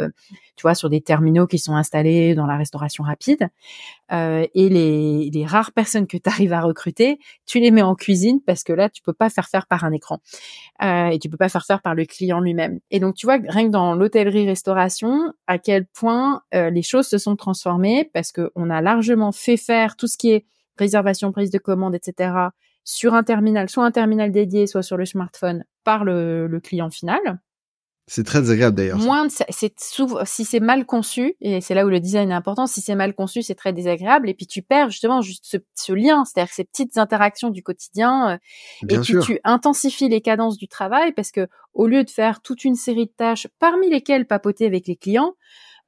tu 0.55 0.61
vois, 0.61 0.75
sur 0.75 0.89
des 0.89 1.01
terminaux 1.01 1.47
qui 1.47 1.59
sont 1.59 1.75
installés 1.75 2.33
dans 2.33 2.45
la 2.45 2.55
restauration 2.55 3.03
rapide. 3.03 3.49
Et 4.11 4.69
les, 4.69 5.45
rares 5.45 5.73
personnes 5.73 6.07
que 6.07 6.17
tu 6.17 6.29
arrives 6.29 6.53
à 6.53 6.61
recruter, 6.61 7.19
tu 7.45 7.59
les 7.59 7.71
mets 7.71 7.81
en 7.81 7.95
cuisine 7.95 8.39
parce 8.45 8.63
que 8.63 8.73
là, 8.73 8.89
tu 8.89 9.01
peux 9.01 9.13
pas 9.13 9.29
faire 9.29 9.47
faire 9.49 9.67
par 9.67 9.83
un 9.83 9.91
écran 9.91 10.21
et 11.15 11.19
tu 11.19 11.29
peux 11.29 11.37
pas 11.37 11.49
faire 11.49 11.65
faire 11.65 11.81
par 11.81 11.95
le 11.95 12.05
client 12.05 12.39
lui-même. 12.39 12.79
Et 12.91 12.99
donc, 12.99 13.15
tu 13.15 13.25
vois, 13.25 13.37
rien 13.47 13.67
que 13.67 13.71
dans 13.71 13.95
l'hôtellerie-restauration, 13.95 15.33
à 15.47 15.57
quel 15.57 15.85
point 15.87 16.41
euh, 16.53 16.69
les 16.69 16.81
choses 16.81 17.07
se 17.07 17.17
sont 17.17 17.35
transformées 17.35 18.09
parce 18.13 18.31
qu'on 18.31 18.69
a 18.69 18.81
largement 18.81 19.31
fait 19.31 19.57
faire 19.57 19.95
tout 19.95 20.07
ce 20.07 20.17
qui 20.17 20.31
est 20.31 20.45
réservation, 20.77 21.31
prise 21.31 21.51
de 21.51 21.57
commande, 21.57 21.95
etc. 21.95 22.33
sur 22.83 23.13
un 23.13 23.23
terminal, 23.23 23.69
soit 23.69 23.85
un 23.85 23.91
terminal 23.91 24.31
dédié, 24.31 24.67
soit 24.67 24.83
sur 24.83 24.97
le 24.97 25.05
smartphone 25.05 25.63
par 25.83 26.03
le 26.03 26.59
client 26.61 26.89
final. 26.89 27.39
C'est 28.07 28.23
très 28.23 28.39
désagréable 28.39 28.75
d'ailleurs. 28.75 28.99
Moins, 28.99 29.27
c'est 29.29 29.73
si 29.79 30.45
c'est 30.45 30.59
mal 30.59 30.85
conçu 30.85 31.35
et 31.41 31.59
c'est 31.59 31.73
là 31.73 31.85
où 31.85 31.89
le 31.89 31.99
design 31.99 32.29
est 32.29 32.35
important. 32.35 32.67
Si 32.67 32.81
c'est 32.81 32.93
mal 32.93 33.15
conçu, 33.15 33.41
c'est 33.41 33.55
très 33.55 33.73
désagréable 33.73 34.29
et 34.29 34.35
puis 34.35 34.45
tu 34.45 34.61
perds 34.61 34.91
justement 34.91 35.21
juste 35.21 35.45
ce, 35.47 35.57
ce 35.73 35.91
lien, 35.91 36.23
c'est-à-dire 36.23 36.53
ces 36.53 36.65
petites 36.65 36.97
interactions 36.99 37.49
du 37.49 37.63
quotidien 37.63 38.29
euh, 38.33 38.37
et 38.89 38.99
puis 38.99 39.15
tu 39.23 39.39
intensifies 39.43 40.07
les 40.07 40.21
cadences 40.21 40.57
du 40.57 40.67
travail 40.67 41.13
parce 41.13 41.31
que 41.31 41.47
au 41.73 41.87
lieu 41.87 42.03
de 42.03 42.09
faire 42.09 42.41
toute 42.41 42.63
une 42.63 42.75
série 42.75 43.07
de 43.07 43.11
tâches, 43.11 43.47
parmi 43.57 43.89
lesquelles 43.89 44.27
papoter 44.27 44.67
avec 44.67 44.87
les 44.87 44.95
clients, 44.95 45.33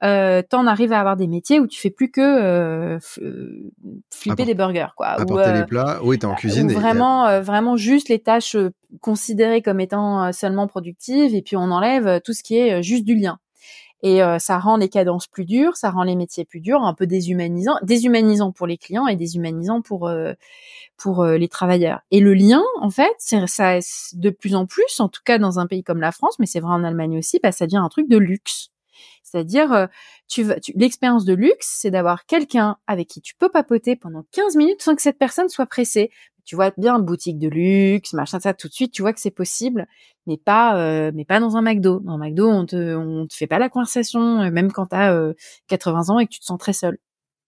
euh, 0.04 0.44
t'en 0.48 0.68
arrives 0.68 0.94
à 0.94 1.00
avoir 1.00 1.18
des 1.18 1.28
métiers 1.28 1.60
où 1.60 1.66
tu 1.66 1.80
fais 1.80 1.90
plus 1.90 2.12
que 2.12 2.22
euh, 2.22 3.00
euh 3.20 3.72
flipper 4.14 4.46
des 4.46 4.54
burgers, 4.54 4.94
quoi. 4.96 5.08
Apporter 5.08 5.54
les 5.54 5.60
euh, 5.62 5.66
plats. 5.66 6.00
Oui, 6.04 6.20
t'es 6.20 6.26
en 6.26 6.36
cuisine. 6.36 6.72
vraiment, 6.72 7.42
vraiment 7.42 7.78
juste 7.78 8.10
les 8.10 8.20
tâches 8.20 8.56
considérées 9.02 9.62
comme 9.62 9.80
étant 9.80 10.32
seulement 10.32 10.68
productives, 10.68 11.34
et 11.34 11.42
puis 11.42 11.56
on 11.56 11.72
enlève 11.72 12.22
tout 12.24 12.34
ce 12.34 12.44
qui 12.44 12.58
est 12.58 12.84
juste 12.84 13.06
du 13.06 13.16
lien. 13.16 13.40
Et 14.04 14.22
ça 14.38 14.60
rend 14.60 14.78
les 14.78 14.90
cadences 14.90 15.26
plus 15.26 15.46
dures, 15.46 15.76
ça 15.76 15.90
rend 15.90 16.04
les 16.04 16.16
métiers 16.16 16.46
plus 16.46 16.60
durs, 16.60 16.84
un 16.84 16.94
peu 16.94 17.08
déshumanisant, 17.08 17.78
déshumanisant 17.82 18.52
pour 18.52 18.68
les 18.68 18.78
clients 18.78 19.08
et 19.08 19.16
déshumanisant 19.16 19.82
pour 19.82 20.12
pour 20.98 21.26
les 21.26 21.48
travailleurs. 21.48 22.02
Et 22.12 22.20
le 22.20 22.36
lien, 22.36 22.62
en 22.80 22.92
fait, 22.92 23.14
c'est 23.18 23.48
ça 23.48 23.80
de 24.14 24.30
plus 24.30 24.54
en 24.54 24.68
plus, 24.68 25.00
en 25.00 25.10
tout 25.10 25.22
cas 25.26 25.40
dans 25.40 25.58
un 25.58 25.66
pays 25.66 25.84
comme 25.84 26.02
la 26.02 26.12
France, 26.12 26.38
mais 26.38 26.46
c'est 26.46 26.60
vrai 26.60 26.74
en 26.74 26.84
Allemagne 26.84 27.18
aussi, 27.18 27.40
bah, 27.42 27.52
ça 27.52 27.66
devient 27.66 27.78
un 27.78 27.90
truc 27.90 28.08
de 28.08 28.18
luxe. 28.18 28.70
C'est-à-dire, 29.30 29.74
euh, 29.74 29.88
l'expérience 30.76 31.26
de 31.26 31.34
luxe, 31.34 31.78
c'est 31.80 31.92
d'avoir 31.92 32.26
quelqu'un 32.26 32.78
avec 32.88 33.08
qui 33.08 33.22
tu 33.22 33.36
peux 33.36 33.50
papoter 33.50 33.96
pendant 33.96 34.24
15 34.32 34.56
minutes 34.56 34.82
sans 34.82 34.96
que 34.96 35.02
cette 35.02 35.18
personne 35.18 35.50
soit 35.50 35.66
pressée. 35.66 36.12
Tu 36.46 36.56
vois 36.56 36.72
bien 36.78 37.00
boutique 37.00 37.40
de 37.40 37.50
luxe, 37.50 38.14
machin 38.14 38.40
ça, 38.40 38.54
tout 38.54 38.70
de 38.70 38.74
suite, 38.74 38.94
tu 38.94 39.02
vois 39.02 39.12
que 39.12 39.20
c'est 39.20 39.32
possible, 39.32 39.86
mais 40.28 40.38
pas, 40.38 40.78
euh, 40.78 41.12
mais 41.14 41.26
pas 41.26 41.42
dans 41.42 41.58
un 41.58 41.62
McDo. 41.62 42.00
Dans 42.00 42.14
un 42.14 42.18
McDo, 42.18 42.48
on 42.50 42.66
te, 42.66 42.96
on 42.96 43.28
te 43.28 43.36
fait 43.36 43.48
pas 43.48 43.60
la 43.60 43.68
conversation, 43.70 44.42
euh, 44.44 44.52
même 44.52 44.72
quand 44.72 44.88
tu 44.88 44.96
as 44.96 45.34
80 45.68 46.10
ans 46.10 46.20
et 46.20 46.26
que 46.26 46.32
tu 46.32 46.40
te 46.40 46.46
sens 46.46 46.58
très 46.58 46.74
seul. 46.74 46.98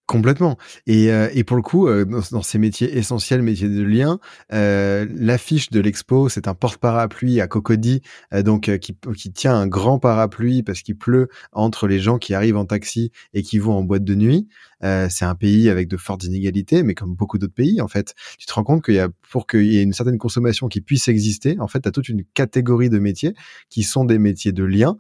Complètement. 0.10 0.58
Et, 0.88 1.12
euh, 1.12 1.30
et 1.36 1.44
pour 1.44 1.56
le 1.56 1.62
coup, 1.62 1.88
euh, 1.88 2.04
dans, 2.04 2.42
ces 2.42 2.58
métiers 2.58 2.98
essentiels, 2.98 3.44
métiers 3.44 3.70
de 3.70 3.84
lien, 3.84 4.20
euh, 4.52 5.06
l'affiche 5.14 5.70
de 5.70 5.80
l'expo, 5.80 6.30
c'est 6.30 6.48
un 6.48 6.56
porte-parapluie 6.56 7.40
à 7.42 7.48
Cocody, 7.48 8.02
donc 8.44 8.76
qui, 8.80 8.98
qui 9.16 9.32
tient 9.32 9.54
un 9.54 9.68
grand 9.68 10.00
parapluie 10.00 10.64
parce 10.64 10.82
qu'il 10.82 10.98
pleut 10.98 11.28
entre 11.52 11.88
les 11.88 12.00
gens 12.00 12.18
qui 12.18 12.34
arrivent 12.34 12.58
en 12.58 12.66
taxi 12.66 13.12
et 13.36 13.44
qui 13.44 13.60
vont 13.60 13.74
en 13.74 13.84
boîte 13.84 14.04
de 14.04 14.16
nuit. 14.16 14.48
c'est 14.82 15.26
un 15.26 15.36
pays 15.36 15.70
avec 15.70 15.88
de 15.88 15.98
fortes 15.98 16.24
inégalités, 16.24 16.82
mais 16.82 16.96
comme 16.96 17.14
beaucoup 17.14 17.38
d'autres 17.38 17.54
pays, 17.54 17.80
en 17.80 17.88
fait, 17.88 18.16
tu 18.40 18.48
te 18.48 18.54
rends 18.54 18.64
compte 18.64 18.84
qu'il 18.84 18.96
y 18.96 19.00
a 19.00 19.10
pour 19.30 19.46
qu'il 19.46 19.72
y 19.72 19.78
ait 19.78 19.84
une 19.84 19.94
certaine 19.94 20.18
consommation 20.18 20.70
qui 20.70 20.82
puisse 20.82 21.08
exister, 21.08 21.60
en 21.60 21.68
fait, 21.68 21.82
tu 21.82 21.90
as 21.90 21.92
toute 21.92 22.10
une 22.10 22.24
catégorie 22.34 22.90
de 22.90 22.98
métiers 22.98 23.36
qui 23.70 23.84
sont 23.84 24.06
des 24.06 24.18
métiers 24.18 24.54
de 24.54 24.64
lien, 24.64 24.98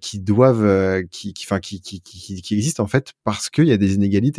qui 0.00 0.20
doivent, 0.20 1.02
qui, 1.10 1.34
qui, 1.34 1.44
enfin, 1.46 1.58
qui, 1.58 1.80
qui, 1.80 2.00
qui, 2.00 2.40
qui 2.40 2.54
existent 2.54 2.84
en 2.84 2.86
fait 2.86 3.12
parce 3.24 3.50
qu'il 3.50 3.66
y 3.66 3.72
a 3.72 3.76
des 3.76 3.94
inégalités 3.94 4.35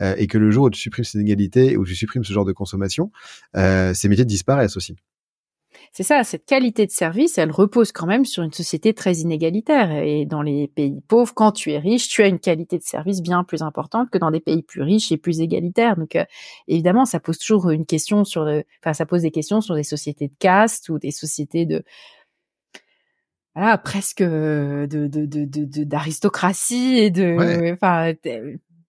euh, 0.00 0.14
et 0.16 0.26
que 0.26 0.38
le 0.38 0.50
jour 0.50 0.64
où 0.64 0.70
tu 0.70 0.80
supprimes 0.80 1.04
ces 1.04 1.18
inégalités, 1.18 1.76
où 1.76 1.84
tu 1.84 1.94
supprimes 1.94 2.24
ce 2.24 2.32
genre 2.32 2.44
de 2.44 2.52
consommation, 2.52 3.10
euh, 3.56 3.94
ces 3.94 4.08
métiers 4.08 4.24
disparaissent 4.24 4.76
aussi. 4.76 4.96
C'est 5.92 6.04
ça, 6.04 6.22
cette 6.22 6.46
qualité 6.46 6.86
de 6.86 6.92
service, 6.92 7.36
elle 7.36 7.50
repose 7.50 7.90
quand 7.90 8.06
même 8.06 8.24
sur 8.24 8.44
une 8.44 8.52
société 8.52 8.94
très 8.94 9.14
inégalitaire. 9.14 9.90
Et 9.90 10.24
dans 10.24 10.42
les 10.42 10.68
pays 10.68 11.00
pauvres, 11.08 11.34
quand 11.34 11.50
tu 11.50 11.72
es 11.72 11.78
riche, 11.78 12.08
tu 12.08 12.22
as 12.22 12.28
une 12.28 12.38
qualité 12.38 12.78
de 12.78 12.84
service 12.84 13.20
bien 13.22 13.42
plus 13.42 13.62
importante 13.62 14.08
que 14.10 14.18
dans 14.18 14.30
des 14.30 14.40
pays 14.40 14.62
plus 14.62 14.82
riches 14.82 15.10
et 15.10 15.16
plus 15.16 15.40
égalitaires. 15.40 15.96
Donc, 15.96 16.14
euh, 16.14 16.24
évidemment, 16.68 17.06
ça 17.06 17.18
pose 17.18 17.38
toujours 17.38 17.70
une 17.70 17.86
question 17.86 18.24
sur, 18.24 18.44
le, 18.44 18.62
enfin, 18.80 18.92
ça 18.92 19.04
pose 19.04 19.22
des 19.22 19.32
questions 19.32 19.60
sur 19.60 19.74
des 19.74 19.82
sociétés 19.82 20.28
de 20.28 20.34
caste 20.38 20.90
ou 20.90 20.98
des 20.98 21.10
sociétés 21.10 21.66
de, 21.66 21.82
voilà, 23.56 23.78
presque 23.78 24.22
de 24.22 24.86
d'aristocratie 25.84 26.94
de, 26.94 27.00
et 27.00 27.10
de, 27.10 27.72
enfin, 27.72 28.12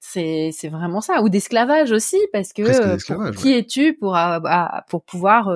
C'est 0.04 0.50
c'est 0.52 0.68
vraiment 0.68 1.00
ça 1.00 1.22
ou 1.22 1.30
d'esclavage 1.30 1.92
aussi 1.92 2.18
parce 2.34 2.54
que 2.54 2.64
euh, 2.64 3.32
qui 3.34 3.54
es-tu 3.54 3.94
pour 3.94 4.18
pour 4.90 5.04
pouvoir 5.04 5.56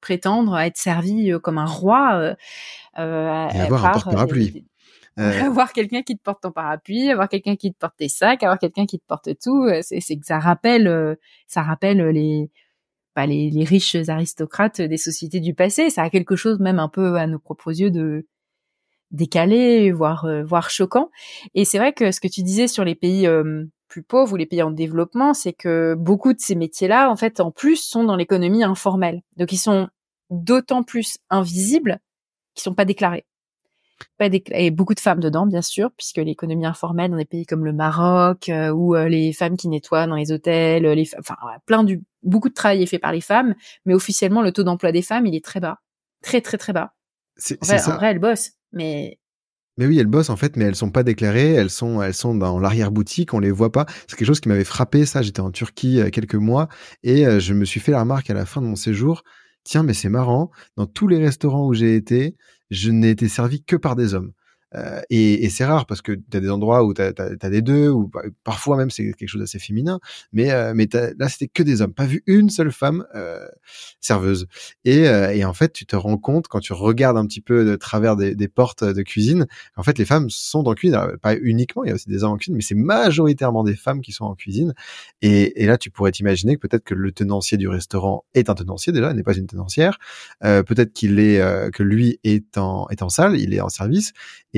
prétendre 0.00 0.54
à 0.54 0.66
être 0.66 0.78
servi 0.78 1.30
comme 1.42 1.58
un 1.58 1.66
roi 1.66 2.34
euh, 2.98 3.48
et 3.50 3.60
avoir 3.60 3.84
un 3.84 3.92
porte-parapluie. 3.92 4.64
avoir 5.18 5.74
quelqu'un 5.74 6.00
qui 6.00 6.16
te 6.16 6.22
porte 6.22 6.42
ton 6.42 6.50
parapluie, 6.50 7.10
avoir 7.10 7.28
quelqu'un 7.28 7.56
qui 7.56 7.70
te 7.70 7.78
porte 7.78 7.96
tes 7.98 8.08
sacs, 8.08 8.42
avoir 8.42 8.58
quelqu'un 8.58 8.86
qui 8.86 8.98
te 8.98 9.04
porte 9.06 9.28
tout, 9.38 9.68
c'est 9.82 10.00
que 10.00 10.24
ça 10.24 10.38
rappelle 10.38 11.18
ça 11.46 11.60
rappelle 11.60 12.02
les 12.08 12.50
bah, 13.14 13.26
les, 13.26 13.50
les 13.50 13.64
riches 13.64 13.96
aristocrates 14.08 14.80
des 14.80 14.96
sociétés 14.96 15.40
du 15.40 15.52
passé. 15.52 15.90
Ça 15.90 16.04
a 16.04 16.10
quelque 16.10 16.36
chose 16.36 16.58
même 16.58 16.78
un 16.78 16.88
peu 16.88 17.16
à 17.16 17.26
nos 17.26 17.38
propres 17.38 17.78
yeux 17.78 17.90
de 17.90 18.26
décalé, 19.10 19.90
voire 19.92 20.24
euh, 20.24 20.42
voire 20.44 20.70
choquant. 20.70 21.10
Et 21.54 21.64
c'est 21.64 21.78
vrai 21.78 21.92
que 21.92 22.12
ce 22.12 22.20
que 22.20 22.28
tu 22.28 22.42
disais 22.42 22.68
sur 22.68 22.84
les 22.84 22.94
pays 22.94 23.26
euh, 23.26 23.64
plus 23.88 24.02
pauvres 24.02 24.34
ou 24.34 24.36
les 24.36 24.46
pays 24.46 24.62
en 24.62 24.70
développement, 24.70 25.34
c'est 25.34 25.52
que 25.52 25.94
beaucoup 25.94 26.32
de 26.32 26.40
ces 26.40 26.54
métiers-là, 26.54 27.10
en 27.10 27.16
fait, 27.16 27.40
en 27.40 27.50
plus, 27.50 27.76
sont 27.76 28.04
dans 28.04 28.16
l'économie 28.16 28.64
informelle. 28.64 29.22
Donc, 29.36 29.52
ils 29.52 29.58
sont 29.58 29.88
d'autant 30.30 30.82
plus 30.82 31.18
invisibles 31.30 32.00
qu'ils 32.54 32.64
sont 32.64 32.74
pas 32.74 32.84
déclarés. 32.84 33.24
Pas 34.16 34.28
Et 34.30 34.70
beaucoup 34.70 34.94
de 34.94 35.00
femmes 35.00 35.18
dedans, 35.18 35.46
bien 35.46 35.62
sûr, 35.62 35.90
puisque 35.96 36.18
l'économie 36.18 36.66
informelle 36.66 37.10
dans 37.10 37.16
des 37.16 37.24
pays 37.24 37.46
comme 37.46 37.64
le 37.64 37.72
Maroc, 37.72 38.48
euh, 38.48 38.70
ou 38.70 38.94
les 38.94 39.32
femmes 39.32 39.56
qui 39.56 39.68
nettoient 39.68 40.06
dans 40.06 40.14
les 40.14 40.30
hôtels, 40.30 40.84
les 40.84 41.10
enfin, 41.18 41.34
plein 41.66 41.82
du, 41.82 42.02
beaucoup 42.22 42.48
de 42.48 42.54
travail 42.54 42.82
est 42.82 42.86
fait 42.86 42.98
par 42.98 43.10
les 43.10 43.20
femmes, 43.20 43.54
mais 43.86 43.94
officiellement, 43.94 44.42
le 44.42 44.52
taux 44.52 44.62
d'emploi 44.62 44.92
des 44.92 45.02
femmes, 45.02 45.26
il 45.26 45.34
est 45.34 45.44
très 45.44 45.60
bas. 45.60 45.78
Très, 46.22 46.40
très, 46.40 46.58
très 46.58 46.72
bas. 46.72 46.92
C'est, 47.36 47.58
en, 47.62 47.92
en 47.92 47.96
vrai, 47.96 48.10
elles 48.10 48.18
bossent. 48.18 48.57
Mais 48.72 49.18
mais 49.78 49.86
oui, 49.86 49.98
elles 50.00 50.06
bossent 50.06 50.30
en 50.30 50.36
fait, 50.36 50.56
mais 50.56 50.64
elles 50.64 50.74
sont 50.74 50.90
pas 50.90 51.04
déclarées. 51.04 51.52
Elles 51.52 51.70
sont, 51.70 52.02
elles 52.02 52.12
sont 52.12 52.34
dans 52.34 52.58
l'arrière 52.58 52.90
boutique. 52.90 53.32
On 53.32 53.38
les 53.38 53.52
voit 53.52 53.70
pas. 53.70 53.86
C'est 54.08 54.16
quelque 54.16 54.26
chose 54.26 54.40
qui 54.40 54.48
m'avait 54.48 54.64
frappé. 54.64 55.06
Ça, 55.06 55.22
j'étais 55.22 55.40
en 55.40 55.52
Turquie 55.52 55.92
il 55.92 55.96
y 55.98 56.00
a 56.00 56.10
quelques 56.10 56.34
mois 56.34 56.68
et 57.04 57.24
euh, 57.26 57.38
je 57.38 57.54
me 57.54 57.64
suis 57.64 57.78
fait 57.78 57.92
la 57.92 58.00
remarque 58.00 58.28
à 58.28 58.34
la 58.34 58.44
fin 58.44 58.60
de 58.60 58.66
mon 58.66 58.74
séjour. 58.74 59.22
Tiens, 59.62 59.84
mais 59.84 59.94
c'est 59.94 60.08
marrant. 60.08 60.50
Dans 60.76 60.86
tous 60.86 61.06
les 61.06 61.18
restaurants 61.18 61.66
où 61.68 61.74
j'ai 61.74 61.94
été, 61.94 62.36
je 62.70 62.90
n'ai 62.90 63.10
été 63.10 63.28
servi 63.28 63.62
que 63.62 63.76
par 63.76 63.94
des 63.94 64.14
hommes. 64.14 64.32
Euh, 64.74 65.00
et, 65.10 65.48
c'est 65.48 65.64
rare 65.64 65.86
parce 65.86 66.02
que 66.02 66.12
tu 66.12 66.36
as 66.36 66.40
des 66.40 66.50
endroits 66.50 66.84
où 66.84 66.92
tu 66.92 67.00
as, 67.00 67.50
des 67.50 67.62
deux, 67.62 67.88
ou 67.88 68.10
parfois 68.44 68.76
même 68.76 68.90
c'est 68.90 69.12
quelque 69.12 69.28
chose 69.28 69.40
d'assez 69.40 69.58
féminin, 69.58 69.98
mais, 70.32 70.50
euh, 70.50 70.74
là 71.18 71.28
c'était 71.28 71.48
que 71.48 71.62
des 71.62 71.80
hommes, 71.80 71.94
pas 71.94 72.04
vu 72.04 72.22
une 72.26 72.50
seule 72.50 72.70
femme 72.70 73.06
euh, 73.14 73.46
serveuse. 74.00 74.46
Et, 74.84 75.08
en 75.44 75.54
fait, 75.54 75.72
tu 75.72 75.86
te 75.86 75.96
rends 75.96 76.18
compte 76.18 76.48
quand 76.48 76.60
tu 76.60 76.72
regardes 76.72 77.16
un 77.16 77.26
petit 77.26 77.40
peu 77.40 77.64
de 77.64 77.76
travers 77.76 78.16
des, 78.16 78.48
portes 78.48 78.84
de 78.84 79.02
cuisine, 79.02 79.46
en 79.76 79.82
fait 79.82 79.98
les 79.98 80.04
femmes 80.04 80.30
sont 80.30 80.62
dans 80.62 80.74
cuisine, 80.74 80.98
pas 81.22 81.36
uniquement, 81.36 81.84
il 81.84 81.88
y 81.88 81.90
a 81.90 81.94
aussi 81.94 82.08
des 82.08 82.24
hommes 82.24 82.32
en 82.32 82.36
cuisine, 82.36 82.56
mais 82.56 82.62
c'est 82.62 82.74
majoritairement 82.74 83.64
des 83.64 83.76
femmes 83.76 84.00
qui 84.00 84.12
sont 84.12 84.24
en 84.24 84.34
cuisine. 84.34 84.74
Et, 85.22 85.66
là, 85.66 85.78
tu 85.78 85.90
pourrais 85.90 86.12
t'imaginer 86.12 86.56
que 86.56 86.66
peut-être 86.66 86.84
que 86.84 86.94
le 86.94 87.12
tenancier 87.12 87.58
du 87.58 87.68
restaurant 87.68 88.24
est 88.34 88.50
un 88.50 88.54
tenancier 88.54 88.92
déjà, 88.92 89.12
n'est 89.12 89.22
pas 89.22 89.36
une 89.36 89.46
tenancière, 89.46 89.98
peut-être 90.40 90.92
qu'il 90.92 91.18
est 91.18 91.38
que 91.72 91.82
lui 91.82 92.20
est 92.24 92.58
en 92.58 92.86
est 92.88 93.02
en 93.02 93.08
salle, 93.08 93.36
il 93.36 93.54
est 93.54 93.60
en 93.60 93.68
service 93.68 94.12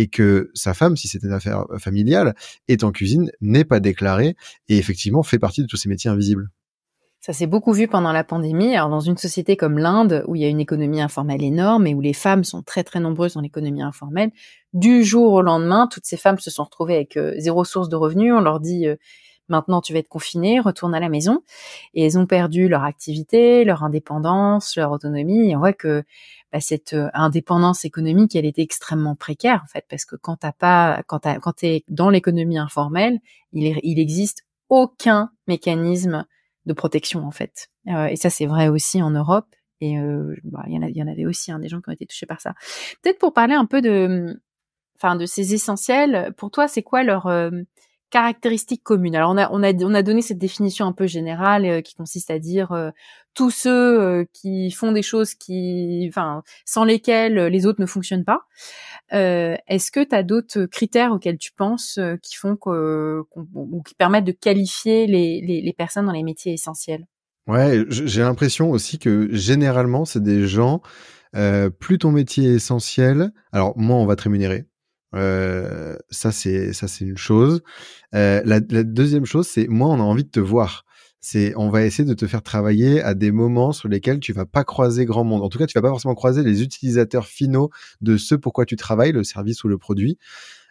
que 0.08 0.50
sa 0.54 0.74
femme, 0.74 0.96
si 0.96 1.08
c'était 1.08 1.26
une 1.26 1.32
affaire 1.32 1.64
euh, 1.70 1.78
familiale, 1.78 2.34
est 2.68 2.84
en 2.84 2.92
cuisine, 2.92 3.30
n'est 3.40 3.64
pas 3.64 3.80
déclarée 3.80 4.36
et 4.68 4.78
effectivement 4.78 5.22
fait 5.22 5.38
partie 5.38 5.62
de 5.62 5.66
tous 5.66 5.76
ces 5.76 5.88
métiers 5.88 6.10
invisibles. 6.10 6.48
Ça 7.20 7.34
s'est 7.34 7.46
beaucoup 7.46 7.74
vu 7.74 7.86
pendant 7.86 8.12
la 8.12 8.24
pandémie. 8.24 8.74
Alors 8.74 8.88
dans 8.88 9.00
une 9.00 9.18
société 9.18 9.54
comme 9.54 9.78
l'Inde, 9.78 10.24
où 10.26 10.36
il 10.36 10.42
y 10.42 10.44
a 10.46 10.48
une 10.48 10.60
économie 10.60 11.02
informelle 11.02 11.42
énorme 11.42 11.86
et 11.86 11.94
où 11.94 12.00
les 12.00 12.14
femmes 12.14 12.44
sont 12.44 12.62
très 12.62 12.82
très 12.82 12.98
nombreuses 12.98 13.34
dans 13.34 13.42
l'économie 13.42 13.82
informelle, 13.82 14.30
du 14.72 15.04
jour 15.04 15.34
au 15.34 15.42
lendemain, 15.42 15.86
toutes 15.86 16.06
ces 16.06 16.16
femmes 16.16 16.38
se 16.38 16.50
sont 16.50 16.64
retrouvées 16.64 16.94
avec 16.94 17.18
euh, 17.18 17.34
zéro 17.36 17.64
source 17.64 17.90
de 17.90 17.96
revenus. 17.96 18.32
On 18.34 18.40
leur 18.40 18.58
dit 18.58 18.86
euh, 18.86 18.96
maintenant 19.50 19.80
tu 19.80 19.92
vas 19.92 19.98
être 19.98 20.08
confiné, 20.08 20.60
retourne 20.60 20.94
à 20.94 21.00
la 21.00 21.08
maison. 21.08 21.42
Et 21.94 22.04
elles 22.04 22.18
ont 22.18 22.26
perdu 22.26 22.68
leur 22.68 22.84
activité, 22.84 23.64
leur 23.64 23.84
indépendance, 23.84 24.76
leur 24.76 24.92
autonomie. 24.92 25.50
Et 25.50 25.56
on 25.56 25.58
voit 25.58 25.72
que 25.72 26.04
bah, 26.52 26.60
cette 26.60 26.94
euh, 26.94 27.08
indépendance 27.14 27.84
économique, 27.84 28.34
elle 28.34 28.46
était 28.46 28.62
extrêmement 28.62 29.14
précaire 29.14 29.62
en 29.64 29.68
fait, 29.68 29.84
parce 29.88 30.04
que 30.04 30.16
quand 30.16 30.36
t'as 30.36 30.52
pas, 30.52 31.02
quand 31.06 31.20
t'as, 31.20 31.38
quand 31.38 31.52
t'es 31.52 31.84
dans 31.88 32.10
l'économie 32.10 32.58
informelle, 32.58 33.20
il, 33.52 33.78
il 33.82 33.98
existe 33.98 34.44
aucun 34.68 35.30
mécanisme 35.46 36.24
de 36.66 36.72
protection 36.72 37.24
en 37.24 37.30
fait. 37.30 37.68
Euh, 37.88 38.06
et 38.06 38.16
ça 38.16 38.30
c'est 38.30 38.46
vrai 38.46 38.68
aussi 38.68 39.02
en 39.02 39.10
Europe. 39.10 39.46
Et 39.80 39.98
euh, 39.98 40.36
bah, 40.44 40.64
il 40.66 40.74
y 40.74 41.02
en 41.02 41.06
avait 41.06 41.24
aussi 41.24 41.52
hein, 41.52 41.58
des 41.58 41.68
gens 41.68 41.80
qui 41.80 41.88
ont 41.88 41.92
été 41.92 42.04
touchés 42.04 42.26
par 42.26 42.40
ça. 42.40 42.54
Peut-être 43.02 43.18
pour 43.18 43.32
parler 43.32 43.54
un 43.54 43.64
peu 43.64 43.80
de, 43.80 44.40
enfin 44.96 45.16
de 45.16 45.24
ces 45.24 45.54
essentiels. 45.54 46.34
Pour 46.36 46.50
toi, 46.50 46.68
c'est 46.68 46.82
quoi 46.82 47.02
leur 47.02 47.26
caractéristiques 48.10 48.82
communes. 48.82 49.16
Alors 49.16 49.30
on 49.30 49.36
a 49.38 49.48
on 49.50 49.62
a 49.62 49.72
on 49.72 49.94
a 49.94 50.02
donné 50.02 50.20
cette 50.20 50.38
définition 50.38 50.86
un 50.86 50.92
peu 50.92 51.06
générale 51.06 51.64
euh, 51.64 51.80
qui 51.80 51.94
consiste 51.94 52.30
à 52.30 52.38
dire 52.38 52.72
euh, 52.72 52.90
tous 53.34 53.50
ceux 53.50 54.00
euh, 54.00 54.24
qui 54.32 54.70
font 54.70 54.92
des 54.92 55.02
choses 55.02 55.34
qui 55.34 56.06
enfin 56.08 56.42
sans 56.66 56.84
lesquelles 56.84 57.38
les 57.46 57.66
autres 57.66 57.80
ne 57.80 57.86
fonctionnent 57.86 58.24
pas. 58.24 58.42
Est-ce 59.12 59.90
que 59.90 60.04
tu 60.04 60.14
as 60.14 60.22
d'autres 60.22 60.66
critères 60.66 61.12
auxquels 61.12 61.38
tu 61.38 61.52
penses 61.52 61.98
qui 62.22 62.36
font 62.36 62.56
que 62.56 63.22
ou 63.54 63.82
qui 63.82 63.94
permettent 63.94 64.24
de 64.24 64.32
qualifier 64.32 65.06
les, 65.06 65.40
les, 65.40 65.60
les 65.62 65.72
personnes 65.72 66.06
dans 66.06 66.12
les 66.12 66.22
métiers 66.22 66.52
essentiels? 66.52 67.06
Ouais, 67.48 67.84
j'ai 67.88 68.22
l'impression 68.22 68.70
aussi 68.70 68.98
que 68.98 69.28
généralement 69.32 70.04
c'est 70.04 70.22
des 70.22 70.46
gens 70.46 70.80
plus 71.78 71.98
ton 71.98 72.12
métier 72.12 72.50
est 72.50 72.54
essentiel, 72.54 73.32
alors 73.52 73.76
moins 73.76 73.96
on 73.96 74.06
va 74.06 74.16
te 74.16 74.22
rémunérer. 74.22 74.66
Euh, 75.14 75.96
ça 76.10 76.32
c'est 76.32 76.72
ça 76.72 76.88
c'est 76.88 77.04
une 77.04 77.16
chose. 77.16 77.62
Euh, 78.14 78.42
la, 78.44 78.60
la, 78.70 78.84
deuxième 78.84 79.24
chose, 79.24 79.46
c'est 79.48 79.66
moi 79.68 79.88
on 79.88 80.00
a 80.00 80.02
envie 80.02 80.24
de 80.24 80.30
te 80.30 80.40
voir. 80.40 80.84
C'est 81.20 81.52
on 81.56 81.68
va 81.68 81.84
essayer 81.84 82.08
de 82.08 82.14
te 82.14 82.26
faire 82.26 82.42
travailler 82.42 83.02
à 83.02 83.14
des 83.14 83.30
moments 83.30 83.72
sur 83.72 83.88
lesquels 83.88 84.20
tu 84.20 84.32
vas 84.32 84.46
pas 84.46 84.64
croiser 84.64 85.04
grand 85.04 85.24
monde. 85.24 85.42
En 85.42 85.48
tout 85.48 85.58
cas, 85.58 85.66
tu 85.66 85.74
vas 85.74 85.82
pas 85.82 85.90
forcément 85.90 86.14
croiser 86.14 86.42
les 86.42 86.62
utilisateurs 86.62 87.26
finaux 87.26 87.70
de 88.00 88.16
ce 88.16 88.34
pourquoi 88.34 88.64
tu 88.64 88.76
travailles, 88.76 89.12
le 89.12 89.24
service 89.24 89.62
ou 89.64 89.68
le 89.68 89.78
produit. 89.78 90.18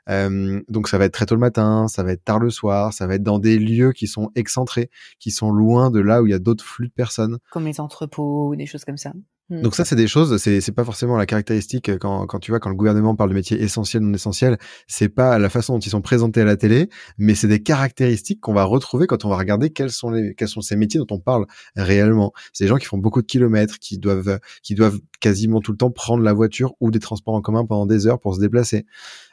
Euh, 0.09 0.61
donc 0.69 0.87
ça 0.87 0.97
va 0.97 1.05
être 1.05 1.13
très 1.13 1.25
tôt 1.25 1.35
le 1.35 1.39
matin, 1.39 1.87
ça 1.87 2.03
va 2.03 2.11
être 2.13 2.23
tard 2.23 2.39
le 2.39 2.49
soir, 2.49 2.93
ça 2.93 3.05
va 3.05 3.15
être 3.15 3.23
dans 3.23 3.37
des 3.37 3.59
lieux 3.59 3.91
qui 3.91 4.07
sont 4.07 4.31
excentrés, 4.35 4.89
qui 5.19 5.29
sont 5.29 5.51
loin 5.51 5.91
de 5.91 5.99
là 5.99 6.21
où 6.21 6.27
il 6.27 6.31
y 6.31 6.33
a 6.33 6.39
d'autres 6.39 6.63
flux 6.63 6.87
de 6.87 6.93
personnes. 6.93 7.37
Comme 7.51 7.65
les 7.65 7.79
entrepôts 7.79 8.49
ou 8.49 8.55
des 8.55 8.65
choses 8.65 8.85
comme 8.85 8.97
ça. 8.97 9.13
Hmm. 9.49 9.61
Donc 9.61 9.75
ça, 9.75 9.83
c'est 9.83 9.95
des 9.95 10.07
choses, 10.07 10.37
c'est 10.37 10.71
pas 10.71 10.85
forcément 10.85 11.17
la 11.17 11.25
caractéristique 11.25 11.97
quand 11.97 12.27
quand 12.27 12.39
tu 12.39 12.51
vois 12.51 12.59
quand 12.59 12.69
le 12.69 12.75
gouvernement 12.75 13.15
parle 13.15 13.31
de 13.31 13.35
métiers 13.35 13.61
essentiels 13.61 14.03
non 14.03 14.13
essentiels, 14.13 14.59
c'est 14.87 15.09
pas 15.09 15.39
la 15.39 15.49
façon 15.49 15.73
dont 15.73 15.79
ils 15.79 15.89
sont 15.89 16.01
présentés 16.01 16.41
à 16.41 16.45
la 16.45 16.55
télé, 16.55 16.89
mais 17.17 17.33
c'est 17.33 17.47
des 17.47 17.63
caractéristiques 17.63 18.41
qu'on 18.41 18.53
va 18.53 18.63
retrouver 18.63 19.07
quand 19.07 19.25
on 19.25 19.29
va 19.29 19.37
regarder 19.37 19.71
quels 19.71 19.91
sont 19.91 20.11
les 20.11 20.35
quels 20.35 20.47
sont 20.47 20.61
ces 20.61 20.75
métiers 20.75 20.99
dont 20.99 21.07
on 21.09 21.19
parle 21.19 21.47
réellement. 21.75 22.31
C'est 22.53 22.65
des 22.65 22.67
gens 22.67 22.77
qui 22.77 22.85
font 22.85 22.99
beaucoup 22.99 23.21
de 23.21 23.27
kilomètres, 23.27 23.79
qui 23.79 23.97
doivent 23.97 24.39
qui 24.61 24.75
doivent 24.75 24.99
quasiment 25.19 25.61
tout 25.61 25.71
le 25.71 25.77
temps 25.77 25.91
prendre 25.91 26.23
la 26.23 26.33
voiture 26.33 26.75
ou 26.79 26.91
des 26.91 26.99
transports 26.99 27.33
en 27.33 27.41
commun 27.41 27.65
pendant 27.65 27.87
des 27.87 28.05
heures 28.05 28.19
pour 28.19 28.35
se 28.35 28.39
déplacer. 28.39 28.85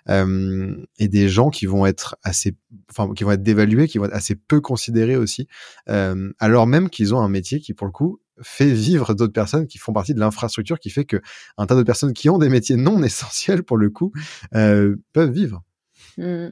Euh, 0.09 0.77
et 0.99 1.09
des 1.09 1.29
gens 1.29 1.51
qui 1.51 1.67
vont 1.67 1.85
être 1.85 2.17
assez, 2.23 2.57
enfin, 2.91 3.13
qui 3.13 3.25
vont 3.25 3.33
être 3.33 3.43
dévalués, 3.43 3.89
qui 3.89 3.99
vont 3.99 4.05
être 4.05 4.15
assez 4.15 4.37
peu 4.37 4.61
considérés 4.61 5.17
aussi, 5.17 5.49
euh, 5.89 6.33
alors 6.39 6.67
même 6.67 6.91
qu'ils 6.91 7.15
ont 7.15 7.21
un 7.21 7.29
métier 7.29 7.59
qui, 7.61 7.75
pour 7.75 7.87
le 7.87 7.93
coup, 7.93 8.21
fait 8.43 8.71
vivre 8.71 9.15
d'autres 9.15 9.33
personnes 9.33 9.67
qui 9.67 9.79
font 9.79 9.93
partie 9.93 10.15
de 10.15 10.21
l'infrastructure 10.21 10.79
qui 10.79 10.91
fait 10.91 11.05
que 11.05 11.21
un 11.57 11.67
tas 11.67 11.75
de 11.75 11.83
personnes 11.83 12.13
qui 12.13 12.29
ont 12.29 12.39
des 12.39 12.49
métiers 12.49 12.77
non 12.77 13.03
essentiels 13.03 13.63
pour 13.63 13.77
le 13.77 13.91
coup 13.91 14.13
euh, 14.55 14.97
peuvent 15.13 15.33
vivre. 15.33 15.63
Mmh. 16.19 16.49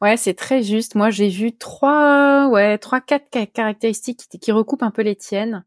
Ouais, 0.00 0.16
c'est 0.16 0.34
très 0.34 0.62
juste. 0.62 0.94
Moi, 0.94 1.10
j'ai 1.10 1.28
vu 1.28 1.56
trois, 1.56 2.48
ouais, 2.48 2.78
trois, 2.78 3.00
quatre 3.00 3.28
caractéristiques 3.52 4.22
qui, 4.40 4.52
recoupent 4.52 4.82
un 4.82 4.90
peu 4.90 5.02
les 5.02 5.16
tiennes. 5.16 5.64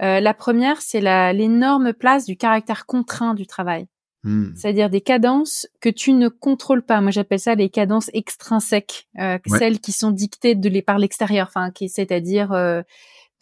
Euh, 0.00 0.20
la 0.20 0.34
première, 0.34 0.80
c'est 0.80 1.00
l'énorme 1.32 1.92
place 1.92 2.24
du 2.24 2.36
caractère 2.36 2.86
contraint 2.86 3.34
du 3.34 3.46
travail. 3.46 3.88
Mmh. 4.24 4.54
C'est-à-dire 4.54 4.88
des 4.88 5.00
cadences 5.00 5.66
que 5.80 5.88
tu 5.88 6.12
ne 6.12 6.28
contrôles 6.28 6.82
pas. 6.82 7.00
Moi, 7.00 7.10
j'appelle 7.10 7.40
ça 7.40 7.54
les 7.54 7.68
cadences 7.68 8.10
extrinsèques, 8.14 9.08
euh, 9.18 9.38
celles 9.58 9.80
qui 9.80 9.92
sont 9.92 10.12
dictées 10.12 10.54
de 10.54 10.68
les 10.68 10.80
par 10.80 10.98
l'extérieur. 10.98 11.48
Enfin, 11.48 11.70
c'est-à-dire 11.88 12.52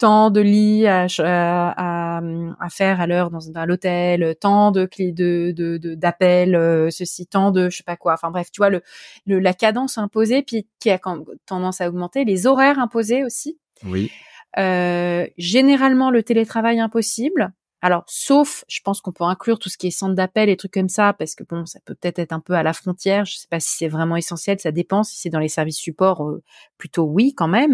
tant 0.01 0.31
de 0.31 0.41
lits 0.41 0.87
à, 0.87 1.05
à, 1.19 2.21
à 2.59 2.69
faire 2.69 2.99
à 2.99 3.05
l'heure 3.05 3.29
dans, 3.29 3.39
dans 3.49 3.65
l'hôtel, 3.67 4.35
tant 4.41 4.71
de 4.71 4.85
clés 4.85 5.11
de 5.11 5.53
d'appels, 5.93 6.55
euh, 6.55 6.89
ceci, 6.89 7.27
tant 7.27 7.51
de 7.51 7.69
je 7.69 7.77
sais 7.77 7.83
pas 7.83 7.97
quoi. 7.97 8.13
Enfin 8.13 8.31
bref, 8.31 8.47
tu 8.51 8.61
vois 8.61 8.71
le, 8.71 8.81
le 9.27 9.37
la 9.39 9.53
cadence 9.53 9.99
imposée, 9.99 10.41
puis 10.41 10.67
qui 10.79 10.89
a 10.89 10.99
tendance 11.45 11.81
à 11.81 11.87
augmenter, 11.87 12.25
les 12.25 12.47
horaires 12.47 12.79
imposés 12.79 13.23
aussi. 13.23 13.59
Oui. 13.85 14.09
Euh, 14.57 15.27
généralement 15.37 16.09
le 16.09 16.23
télétravail 16.23 16.79
impossible. 16.79 17.53
Alors, 17.81 18.03
sauf, 18.07 18.63
je 18.67 18.79
pense 18.83 19.01
qu'on 19.01 19.11
peut 19.11 19.23
inclure 19.23 19.57
tout 19.57 19.69
ce 19.69 19.77
qui 19.77 19.87
est 19.87 19.91
centre 19.91 20.13
d'appel 20.13 20.49
et 20.49 20.55
trucs 20.55 20.73
comme 20.73 20.89
ça, 20.89 21.13
parce 21.13 21.33
que 21.33 21.43
bon, 21.43 21.65
ça 21.65 21.79
peut 21.83 21.95
peut-être 21.95 22.19
être 22.19 22.31
un 22.31 22.39
peu 22.39 22.53
à 22.53 22.61
la 22.61 22.73
frontière. 22.73 23.25
Je 23.25 23.37
sais 23.37 23.47
pas 23.49 23.59
si 23.59 23.75
c'est 23.75 23.87
vraiment 23.87 24.15
essentiel, 24.15 24.59
ça 24.59 24.71
dépend. 24.71 25.03
Si 25.03 25.19
c'est 25.19 25.29
dans 25.29 25.39
les 25.39 25.47
services 25.47 25.79
support, 25.79 26.23
euh, 26.23 26.43
plutôt 26.77 27.03
oui 27.03 27.33
quand 27.35 27.47
même. 27.47 27.71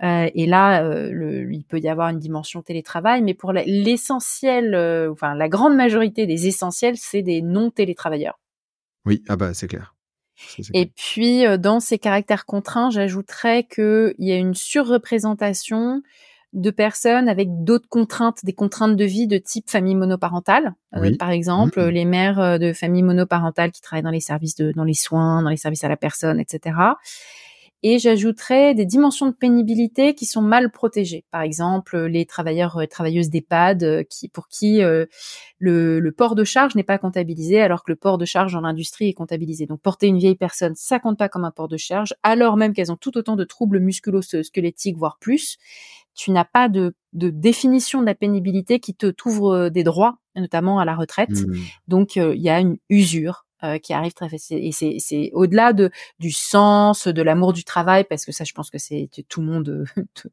Mmh. 0.00 0.04
Euh, 0.04 0.30
et 0.34 0.46
là, 0.46 0.84
euh, 0.84 1.10
le, 1.10 1.50
il 1.52 1.64
peut 1.64 1.78
y 1.78 1.88
avoir 1.88 2.10
une 2.10 2.18
dimension 2.18 2.60
télétravail, 2.60 3.22
mais 3.22 3.34
pour 3.34 3.52
l'essentiel, 3.52 4.76
enfin 5.10 5.34
la 5.34 5.48
grande 5.48 5.74
majorité 5.76 6.26
des 6.26 6.46
essentiels, 6.46 6.96
c'est 6.98 7.22
des 7.22 7.40
non 7.40 7.70
télétravailleurs. 7.70 8.38
Oui, 9.06 9.22
ah 9.28 9.36
bah 9.36 9.54
c'est 9.54 9.68
clair. 9.68 9.94
Et 10.72 10.86
puis, 10.86 11.44
dans 11.58 11.80
ces 11.80 11.98
caractères 11.98 12.46
contraints, 12.46 12.90
j'ajouterais 12.90 13.64
qu'il 13.64 14.14
y 14.18 14.30
a 14.30 14.36
une 14.36 14.54
surreprésentation 14.54 16.02
de 16.54 16.70
personnes 16.70 17.28
avec 17.28 17.48
d'autres 17.64 17.88
contraintes, 17.88 18.44
des 18.44 18.54
contraintes 18.54 18.96
de 18.96 19.04
vie 19.04 19.26
de 19.26 19.38
type 19.38 19.68
famille 19.68 19.94
monoparentale. 19.94 20.74
Euh, 20.96 21.14
par 21.18 21.30
exemple, 21.30 21.80
mmh. 21.80 21.88
les 21.88 22.04
mères 22.04 22.40
euh, 22.40 22.58
de 22.58 22.72
famille 22.72 23.02
monoparentale 23.02 23.70
qui 23.70 23.82
travaillent 23.82 24.02
dans 24.02 24.10
les 24.10 24.20
services 24.20 24.54
de, 24.54 24.72
dans 24.72 24.84
les 24.84 24.94
soins, 24.94 25.42
dans 25.42 25.50
les 25.50 25.58
services 25.58 25.84
à 25.84 25.88
la 25.88 25.98
personne, 25.98 26.40
etc. 26.40 26.76
Et 27.84 28.00
j'ajouterais 28.00 28.74
des 28.74 28.86
dimensions 28.86 29.26
de 29.26 29.32
pénibilité 29.32 30.14
qui 30.14 30.26
sont 30.26 30.42
mal 30.42 30.72
protégées. 30.72 31.24
Par 31.30 31.42
exemple, 31.42 31.96
les 32.06 32.26
travailleurs 32.26 32.80
et 32.80 32.84
euh, 32.84 32.88
travailleuses 32.88 33.28
d'EHPAD 33.28 34.06
qui, 34.08 34.28
pour 34.28 34.48
qui 34.48 34.80
le, 34.80 35.06
le, 36.00 36.12
port 36.12 36.34
de 36.34 36.44
charge 36.44 36.74
n'est 36.74 36.82
pas 36.82 36.98
comptabilisé 36.98 37.60
alors 37.60 37.84
que 37.84 37.92
le 37.92 37.96
port 37.96 38.18
de 38.18 38.24
charge 38.24 38.54
dans 38.54 38.62
l'industrie 38.62 39.10
est 39.10 39.12
comptabilisé. 39.12 39.66
Donc 39.66 39.80
porter 39.80 40.06
une 40.06 40.18
vieille 40.18 40.34
personne, 40.34 40.72
ça 40.76 40.98
compte 40.98 41.18
pas 41.18 41.28
comme 41.28 41.44
un 41.44 41.52
port 41.52 41.68
de 41.68 41.76
charge, 41.76 42.14
alors 42.22 42.56
même 42.56 42.72
qu'elles 42.72 42.90
ont 42.90 42.96
tout 42.96 43.16
autant 43.16 43.36
de 43.36 43.44
troubles 43.44 43.78
musculo-squelettiques, 43.78 44.96
voire 44.96 45.18
plus 45.20 45.58
tu 46.18 46.32
n'as 46.32 46.44
pas 46.44 46.68
de, 46.68 46.94
définition 47.12 48.00
de 48.00 48.06
la 48.06 48.14
pénibilité 48.14 48.80
qui 48.80 48.94
te 48.94 49.06
t'ouvre 49.06 49.54
euh, 49.54 49.70
des 49.70 49.84
droits, 49.84 50.18
notamment 50.34 50.80
à 50.80 50.84
la 50.84 50.96
retraite. 50.96 51.30
Mmh. 51.30 51.54
Donc 51.86 52.16
euh, 52.16 52.34
il 52.34 52.42
y 52.42 52.50
a 52.50 52.58
une 52.58 52.76
usure 52.90 53.46
euh, 53.62 53.78
qui 53.78 53.92
arrive 53.92 54.12
très 54.12 54.28
facile 54.28 54.58
et 54.58 54.72
c'est 54.72 54.96
c'est 54.98 55.30
au-delà 55.32 55.72
de 55.72 55.90
du 56.18 56.32
sens, 56.32 57.06
de 57.06 57.22
l'amour 57.22 57.52
du 57.52 57.62
travail 57.62 58.04
parce 58.04 58.24
que 58.24 58.32
ça 58.32 58.44
je 58.44 58.52
pense 58.52 58.68
que 58.68 58.78
c'est 58.78 59.08
tout 59.28 59.40
le 59.40 59.46
monde 59.46 59.84
tout 60.14 60.28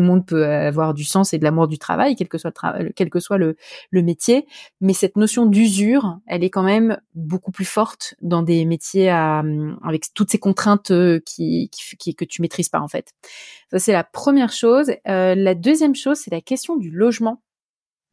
le 0.00 0.06
monde 0.06 0.26
peut 0.26 0.44
avoir 0.44 0.94
du 0.94 1.04
sens 1.04 1.32
et 1.32 1.38
de 1.38 1.44
l'amour 1.44 1.68
du 1.68 1.78
travail, 1.78 2.16
quel 2.16 2.28
que 2.28 2.38
soit 2.38 2.50
le 2.50 2.54
travail, 2.54 2.92
quel 2.94 3.10
que 3.10 3.20
soit 3.20 3.38
le, 3.38 3.56
le 3.90 4.02
métier. 4.02 4.46
Mais 4.80 4.92
cette 4.92 5.16
notion 5.16 5.46
d'usure, 5.46 6.18
elle 6.26 6.44
est 6.44 6.50
quand 6.50 6.62
même 6.62 6.98
beaucoup 7.14 7.52
plus 7.52 7.64
forte 7.64 8.14
dans 8.20 8.42
des 8.42 8.64
métiers 8.64 9.08
à, 9.08 9.42
avec 9.82 10.12
toutes 10.14 10.30
ces 10.30 10.38
contraintes 10.38 10.90
euh, 10.90 11.20
qui, 11.24 11.70
qui, 11.70 12.14
que 12.14 12.24
tu 12.24 12.42
maîtrises 12.42 12.68
pas 12.68 12.80
en 12.80 12.88
fait. 12.88 13.12
Ça 13.70 13.78
c'est 13.78 13.92
la 13.92 14.04
première 14.04 14.52
chose. 14.52 14.92
Euh, 15.08 15.34
la 15.34 15.54
deuxième 15.54 15.94
chose, 15.94 16.18
c'est 16.18 16.32
la 16.32 16.40
question 16.40 16.76
du 16.76 16.90
logement, 16.90 17.42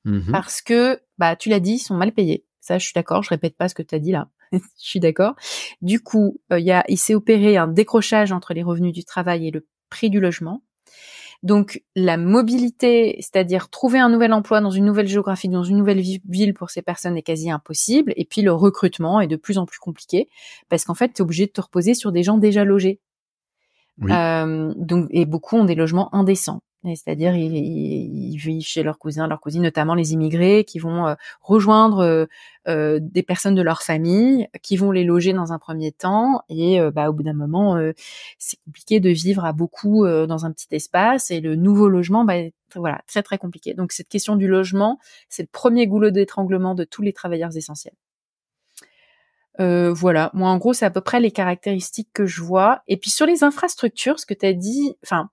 mmh 0.05 0.31
parce 0.31 0.61
que 0.61 0.99
bah 1.17 1.35
tu 1.35 1.49
l'as 1.49 1.59
dit, 1.59 1.73
ils 1.73 1.79
sont 1.79 1.95
mal 1.95 2.11
payés. 2.11 2.45
Ça, 2.63 2.77
je 2.77 2.85
suis 2.85 2.93
d'accord. 2.93 3.23
Je 3.23 3.29
répète 3.29 3.57
pas 3.57 3.67
ce 3.67 3.75
que 3.75 3.83
tu 3.83 3.93
as 3.93 3.99
dit 3.99 4.13
là. 4.13 4.29
je 4.53 4.59
suis 4.77 5.01
d'accord. 5.01 5.35
Du 5.81 5.99
coup, 5.99 6.39
euh, 6.51 6.59
y 6.59 6.71
a, 6.71 6.85
il 6.87 6.97
s'est 6.97 7.13
opéré 7.13 7.57
un 7.57 7.67
décrochage 7.67 8.31
entre 8.31 8.53
les 8.53 8.63
revenus 8.63 8.93
du 8.93 9.03
travail 9.03 9.47
et 9.47 9.51
le 9.51 9.67
prix 9.89 10.09
du 10.09 10.21
logement. 10.21 10.63
Donc 11.43 11.83
la 11.95 12.15
mobilité, 12.15 13.17
c'est-à-dire 13.19 13.69
trouver 13.69 13.99
un 13.99 14.09
nouvel 14.09 14.31
emploi 14.31 14.61
dans 14.61 14.71
une 14.71 14.85
nouvelle 14.85 15.07
géographie, 15.07 15.49
dans 15.49 15.63
une 15.63 15.77
nouvelle 15.77 16.01
ville 16.01 16.53
pour 16.53 16.69
ces 16.69 16.81
personnes 16.81 17.17
est 17.17 17.21
quasi 17.21 17.51
impossible. 17.51 18.13
Et 18.15 18.23
puis 18.23 18.41
le 18.41 18.53
recrutement 18.53 19.19
est 19.19 19.27
de 19.27 19.35
plus 19.35 19.57
en 19.57 19.65
plus 19.65 19.79
compliqué 19.79 20.29
parce 20.69 20.85
qu'en 20.85 20.95
fait, 20.95 21.09
tu 21.09 21.17
es 21.17 21.21
obligé 21.21 21.45
de 21.45 21.51
te 21.51 21.61
reposer 21.61 21.95
sur 21.95 22.13
des 22.13 22.23
gens 22.23 22.37
déjà 22.37 22.63
logés. 22.63 23.01
Euh, 24.01 24.73
donc, 24.75 25.07
et 25.11 25.25
beaucoup 25.25 25.57
ont 25.57 25.65
des 25.65 25.75
logements 25.75 26.13
indécents. 26.13 26.61
C'est-à-dire 26.85 27.33
ils, 27.33 28.35
vivent 28.35 28.61
chez 28.61 28.83
leurs 28.83 28.99
cousins, 28.99 29.25
leurs 29.25 29.39
cousines, 29.39 29.61
notamment 29.61 29.95
les 29.95 30.11
immigrés, 30.11 30.65
qui 30.65 30.79
vont 30.79 31.07
euh, 31.07 31.15
rejoindre 31.39 32.27
euh, 32.67 32.99
des 33.01 33.23
personnes 33.23 33.55
de 33.55 33.61
leur 33.61 33.83
famille, 33.83 34.49
qui 34.61 34.75
vont 34.75 34.91
les 34.91 35.05
loger 35.05 35.31
dans 35.31 35.53
un 35.53 35.59
premier 35.59 35.93
temps, 35.93 36.41
et 36.49 36.81
bah, 36.91 37.09
au 37.09 37.13
bout 37.13 37.23
d'un 37.23 37.33
moment, 37.33 37.79
c'est 38.37 38.57
compliqué 38.65 38.99
de 38.99 39.09
vivre 39.11 39.45
à 39.45 39.53
beaucoup 39.53 40.05
dans 40.05 40.45
un 40.45 40.51
petit 40.51 40.67
espace, 40.71 41.31
et 41.31 41.39
le 41.39 41.55
nouveau 41.55 41.87
logement, 41.87 42.25
bah, 42.25 42.35
voilà, 42.75 43.01
très 43.07 43.23
très 43.23 43.37
compliqué. 43.37 43.73
Donc 43.73 43.93
cette 43.93 44.09
question 44.09 44.35
du 44.35 44.47
logement, 44.47 44.99
c'est 45.29 45.43
le 45.43 45.49
premier 45.49 45.87
goulot 45.87 46.11
d'étranglement 46.11 46.75
de 46.75 46.83
tous 46.83 47.01
les 47.01 47.13
travailleurs 47.13 47.55
essentiels. 47.55 47.95
Voilà, 49.59 50.31
moi 50.33 50.49
en 50.49 50.57
gros 50.57 50.73
c'est 50.73 50.85
à 50.85 50.91
peu 50.91 51.01
près 51.01 51.19
les 51.19 51.31
caractéristiques 51.31 52.09
que 52.13 52.25
je 52.25 52.41
vois. 52.41 52.81
Et 52.87 52.97
puis 52.97 53.09
sur 53.09 53.25
les 53.25 53.43
infrastructures, 53.43 54.19
ce 54.19 54.25
que 54.25 54.33
tu 54.33 54.45
as 54.45 54.53
dit, 54.53 54.95
enfin, 55.03 55.29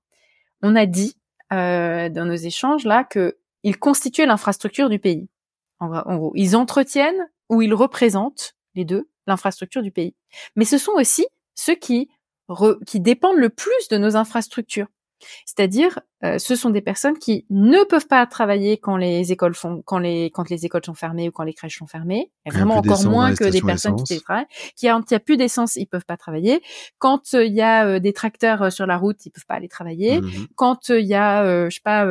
on 0.63 0.77
a 0.77 0.87
dit 0.87 1.17
euh, 1.53 2.09
dans 2.09 2.25
nos 2.25 2.35
échanges 2.35 2.85
là 2.85 3.05
que 3.05 3.39
ils 3.63 3.79
constituent 3.79 4.27
l'infrastructure 4.27 4.89
du 4.89 4.99
pays. 4.99 5.29
En, 5.81 6.17
gros, 6.17 6.33
ils 6.35 6.57
entretiennent 6.57 7.29
ou 7.49 7.63
ils 7.63 7.75
représentent 7.75 8.55
les 8.75 8.85
deux 8.85 9.09
l'infrastructure 9.27 9.83
du 9.83 9.91
pays. 9.91 10.15
Mais 10.57 10.65
ce 10.65 10.79
sont 10.79 10.93
aussi 10.93 11.27
ceux 11.55 11.75
qui 11.75 12.09
qui 12.87 13.01
dépendent 13.01 13.39
le 13.39 13.49
plus 13.49 13.89
de 13.91 13.97
nos 13.97 14.17
infrastructures. 14.17 14.89
C'est-à-dire, 15.47 16.01
euh, 16.25 16.39
ce 16.39 16.55
sont 16.55 16.71
des 16.71 16.81
personnes 16.81 17.19
qui 17.19 17.47
ne 17.51 17.85
peuvent 17.85 18.07
pas 18.07 18.25
travailler 18.27 18.79
quand 18.79 18.97
les 18.97 19.33
écoles 19.33 19.55
font, 19.55 19.83
quand 19.85 19.99
les, 19.99 20.31
quand 20.31 20.49
les 20.51 20.67
écoles 20.67 20.85
sont 20.85 20.95
fermées 20.95 21.29
ou 21.29 21.33
quand 21.33 21.43
les 21.43 21.55
crèches 21.55 21.79
sont 21.79 21.87
fermées. 21.87 22.31
Vraiment 22.47 22.77
encore 22.77 23.05
moins 23.05 23.35
que 23.35 23.45
des 23.45 23.61
personnes 23.61 23.97
qui 23.97 24.05
télétravaillent. 24.05 24.47
Qui 24.77 24.89
a, 24.89 25.01
qui 25.03 25.15
a 25.15 25.21
plus 25.21 25.37
d'essence, 25.37 25.77
ils 25.77 25.87
peuvent 25.87 26.05
pas 26.05 26.17
travailler. 26.17 26.63
Quand 26.99 27.35
euh, 27.35 27.45
il 27.45 27.55
y 27.55 27.63
a 27.63 27.87
euh, 27.87 27.99
des 28.01 28.13
tracteurs 28.13 28.73
sur 28.73 28.87
la 28.87 28.97
route, 28.97 29.25
ils 29.25 29.31
peuvent 29.31 29.47
pas 29.47 29.55
aller 29.55 29.69
travailler. 29.69 30.21
Mmh 30.21 30.31
quand 30.57 30.89
il 30.91 31.07
y 31.07 31.15
a, 31.15 31.69
je 31.69 31.75
sais 31.75 31.81
pas, 31.83 32.07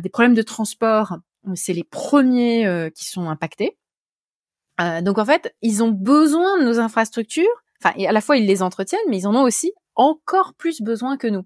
des 0.00 0.08
problèmes 0.08 0.34
de 0.34 0.42
transport, 0.42 1.18
c'est 1.54 1.72
les 1.72 1.84
premiers 1.84 2.90
qui 2.94 3.04
sont 3.04 3.28
impactés. 3.28 3.76
donc 5.02 5.18
en 5.18 5.24
fait, 5.24 5.54
ils 5.62 5.82
ont 5.82 5.90
besoin 5.90 6.58
de 6.58 6.64
nos 6.64 6.78
infrastructures. 6.78 7.46
Enfin, 7.82 7.94
à 8.04 8.12
la 8.12 8.20
fois 8.20 8.36
ils 8.36 8.46
les 8.46 8.62
entretiennent, 8.62 9.00
mais 9.08 9.18
ils 9.18 9.26
en 9.26 9.34
ont 9.34 9.42
aussi 9.42 9.72
encore 9.98 10.54
plus 10.54 10.80
besoin 10.80 11.16
que 11.18 11.26
nous. 11.26 11.44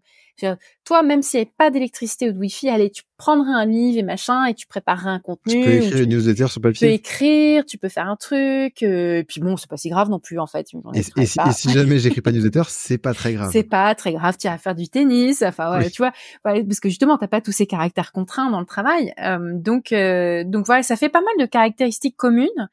Toi, 0.85 1.03
même 1.03 1.23
s'il 1.23 1.39
n'y 1.39 1.43
avait 1.43 1.53
pas 1.57 1.71
d'électricité 1.71 2.29
ou 2.29 2.33
de 2.33 2.39
wifi, 2.39 2.69
allez, 2.69 2.91
tu 2.91 3.03
prendrais 3.23 3.53
un 3.53 3.67
livre 3.67 3.99
et 3.99 4.03
machin 4.03 4.47
et 4.47 4.55
tu 4.55 4.67
préparerais 4.67 5.11
un 5.11 5.21
contenu. 5.21 5.53
Tu 5.53 5.61
peux 5.61 5.73
écrire 5.75 6.03
une 6.03 6.11
newsletter 6.11 6.49
sur 6.49 6.61
papier. 6.61 6.75
Tu 6.75 6.87
peux 6.87 6.93
écrire, 6.93 7.65
tu 7.65 7.79
peux 7.79 7.89
faire 7.89 8.09
un 8.09 8.17
truc. 8.17 8.83
Euh, 8.83 9.19
et 9.19 9.25
puis 9.25 9.41
bon, 9.41 9.57
c'est 9.57 9.71
pas 9.71 9.77
si 9.77 9.91
grave 9.91 10.11
non 10.11 10.19
plus 10.19 10.41
en 10.41 10.49
fait. 10.49 10.67
Et, 10.95 11.03
si, 11.03 11.13
et, 11.17 11.27
si, 11.27 11.71
jamais 11.71 11.99
j'écris 11.99 12.21
pas 12.21 12.33
de 12.33 12.37
newsletter, 12.39 12.65
c'est 12.67 12.99
pas 12.99 13.15
très 13.15 13.35
grave. 13.35 13.51
C'est 13.53 13.63
pas 13.63 13.95
très 13.95 14.13
grave. 14.13 14.37
Tu 14.39 14.49
vas 14.49 14.59
faire 14.59 14.75
du 14.75 14.89
tennis. 14.89 15.43
Enfin, 15.43 15.79
ouais, 15.79 15.91
tu 15.91 16.03
vois, 16.03 16.13
parce 16.43 16.81
que 16.81 16.89
justement, 16.89 17.17
t'as 17.17 17.29
pas 17.29 17.41
tous 17.41 17.53
ces 17.53 17.67
caractères 17.67 18.11
contraints 18.11 18.51
dans 18.51 18.61
le 18.61 18.67
travail. 18.67 19.15
Euh, 19.23 19.53
donc, 19.55 19.93
euh, 19.93 20.43
donc 20.45 20.67
voilà, 20.67 20.83
ça 20.83 20.97
fait 20.97 21.09
pas 21.09 21.21
mal 21.21 21.35
de 21.39 21.47
caractéristiques 21.47 22.17
communes. 22.17 22.69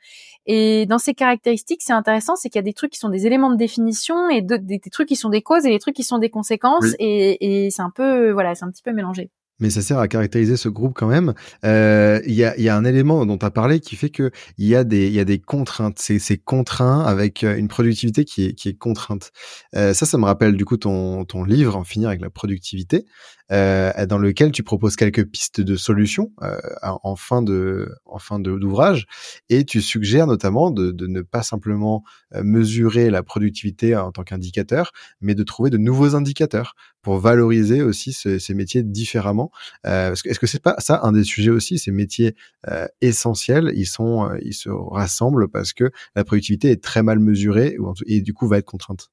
Et 0.48 0.88
dans 0.88 0.98
ces 0.98 1.14
caractéristiques, 1.14 1.82
c'est 1.84 1.94
intéressant, 1.94 2.36
c'est 2.36 2.50
qu'il 2.50 2.58
y 2.58 2.64
a 2.64 2.64
des 2.64 2.74
trucs 2.74 2.92
qui 2.92 2.98
sont 2.98 3.10
des 3.10 3.28
éléments 3.28 3.52
de 3.52 3.56
définition 3.56 4.30
et 4.30 4.42
des, 4.42 4.80
trucs 4.92 5.08
qui 5.08 5.16
sont 5.16 5.30
des 5.30 5.44
causes 5.44 5.64
et 5.68 5.70
des 5.70 5.78
trucs 5.78 5.96
qui 5.96 6.04
sont 6.04 6.18
des 6.18 6.32
conséquences. 6.32 6.96
Et, 6.98 7.38
et 7.46 7.49
c'est 7.70 7.82
un 7.82 7.92
peu, 7.94 8.32
voilà, 8.32 8.56
c'est 8.56 8.66
un 8.66 8.72
petit 8.72 8.84
peu 8.84 8.94
mélangé 8.94 9.32
mais 9.60 9.70
ça 9.70 9.82
sert 9.82 10.00
à 10.00 10.08
caractériser 10.08 10.58
ce 10.58 10.70
groupe 10.70 10.94
quand 10.96 11.08
même. 11.08 11.34
Euh, 11.66 12.22
il 12.26 12.34
y, 12.34 12.44
a, 12.44 12.76
un 12.76 12.86
élément 12.86 13.26
dont 13.26 13.38
tu 13.38 13.46
as 13.46 13.52
parlé 13.52 13.80
qui 13.80 13.96
fait 13.96 14.10
qu'il 14.10 14.32
y, 14.58 14.76
a 14.76 14.84
des, 14.84 15.10
y 15.10 15.20
a 15.20 15.26
des 15.26 15.40
contraintes. 15.40 16.00
C'est 16.00 16.38
contraint 16.38 17.02
avec 17.06 17.44
euh, 17.44 17.58
une 17.58 17.68
productivité 17.68 18.26
qui 18.26 18.46
est, 18.46 18.78
contrainte. 18.78 19.32
Euh, 19.76 19.94
ça, 19.94 20.06
ça 20.06 20.18
me 20.18 20.26
rappelle 20.26 20.56
du 20.56 20.66
coup 20.66 20.78
ton, 20.78 21.26
ton 21.26 21.44
livre, 21.44 21.76
En 21.76 21.84
finir 21.84 22.10
avec 22.10 22.22
la 22.22 22.30
productivité, 22.30 23.06
dans 23.50 24.18
lequel 24.18 24.52
tu 24.52 24.64
proposes 24.64 24.96
quelques 24.96 25.26
pistes 25.26 25.62
de 25.62 25.76
solutions 25.76 26.32
euh, 26.44 26.58
en 26.84 27.16
fin 27.16 27.42
de 27.42 27.90
en 28.06 28.20
fin 28.20 28.40
d'ouvrage 28.40 29.06
et 29.50 29.66
tu 29.66 29.82
suggères 29.82 30.28
notamment 30.28 30.72
de, 30.72 30.92
de 30.92 31.08
ne 31.08 31.22
pas 31.22 31.44
simplement 31.44 32.04
euh, 32.36 32.44
mesurer 32.44 33.10
la 33.10 33.24
productivité 33.24 33.96
en 33.96 34.12
tant 34.12 34.24
qu'indicateur, 34.24 34.92
mais 35.22 35.36
de 35.36 35.44
trouver 35.44 35.70
de 35.70 35.78
nouveaux 35.78 36.16
indicateurs 36.16 36.76
pour 37.02 37.18
valoriser 37.18 37.82
aussi 37.82 38.12
ces 38.14 38.54
métiers 38.54 38.84
différemment. 38.84 39.52
Euh, 39.86 40.14
Est-ce 40.14 40.40
que 40.40 40.48
c'est 40.48 40.62
pas 40.62 40.76
ça 40.80 41.00
un 41.04 41.14
des 41.14 41.24
sujets 41.24 41.50
aussi 41.50 41.80
Ces 41.80 41.92
métiers 41.92 42.36
euh, 42.68 42.88
essentiels, 43.02 43.72
ils 43.76 43.86
sont, 43.86 44.30
ils 44.42 44.54
se 44.54 44.70
rassemblent 44.70 45.50
parce 45.50 45.74
que 45.74 45.92
la 46.16 46.24
productivité 46.24 46.72
est 46.72 46.84
très 46.84 47.02
mal 47.04 47.20
mesurée 47.20 47.78
et 48.06 48.22
du 48.22 48.34
coup 48.34 48.48
va 48.48 48.58
être 48.58 48.66
contrainte. 48.66 49.10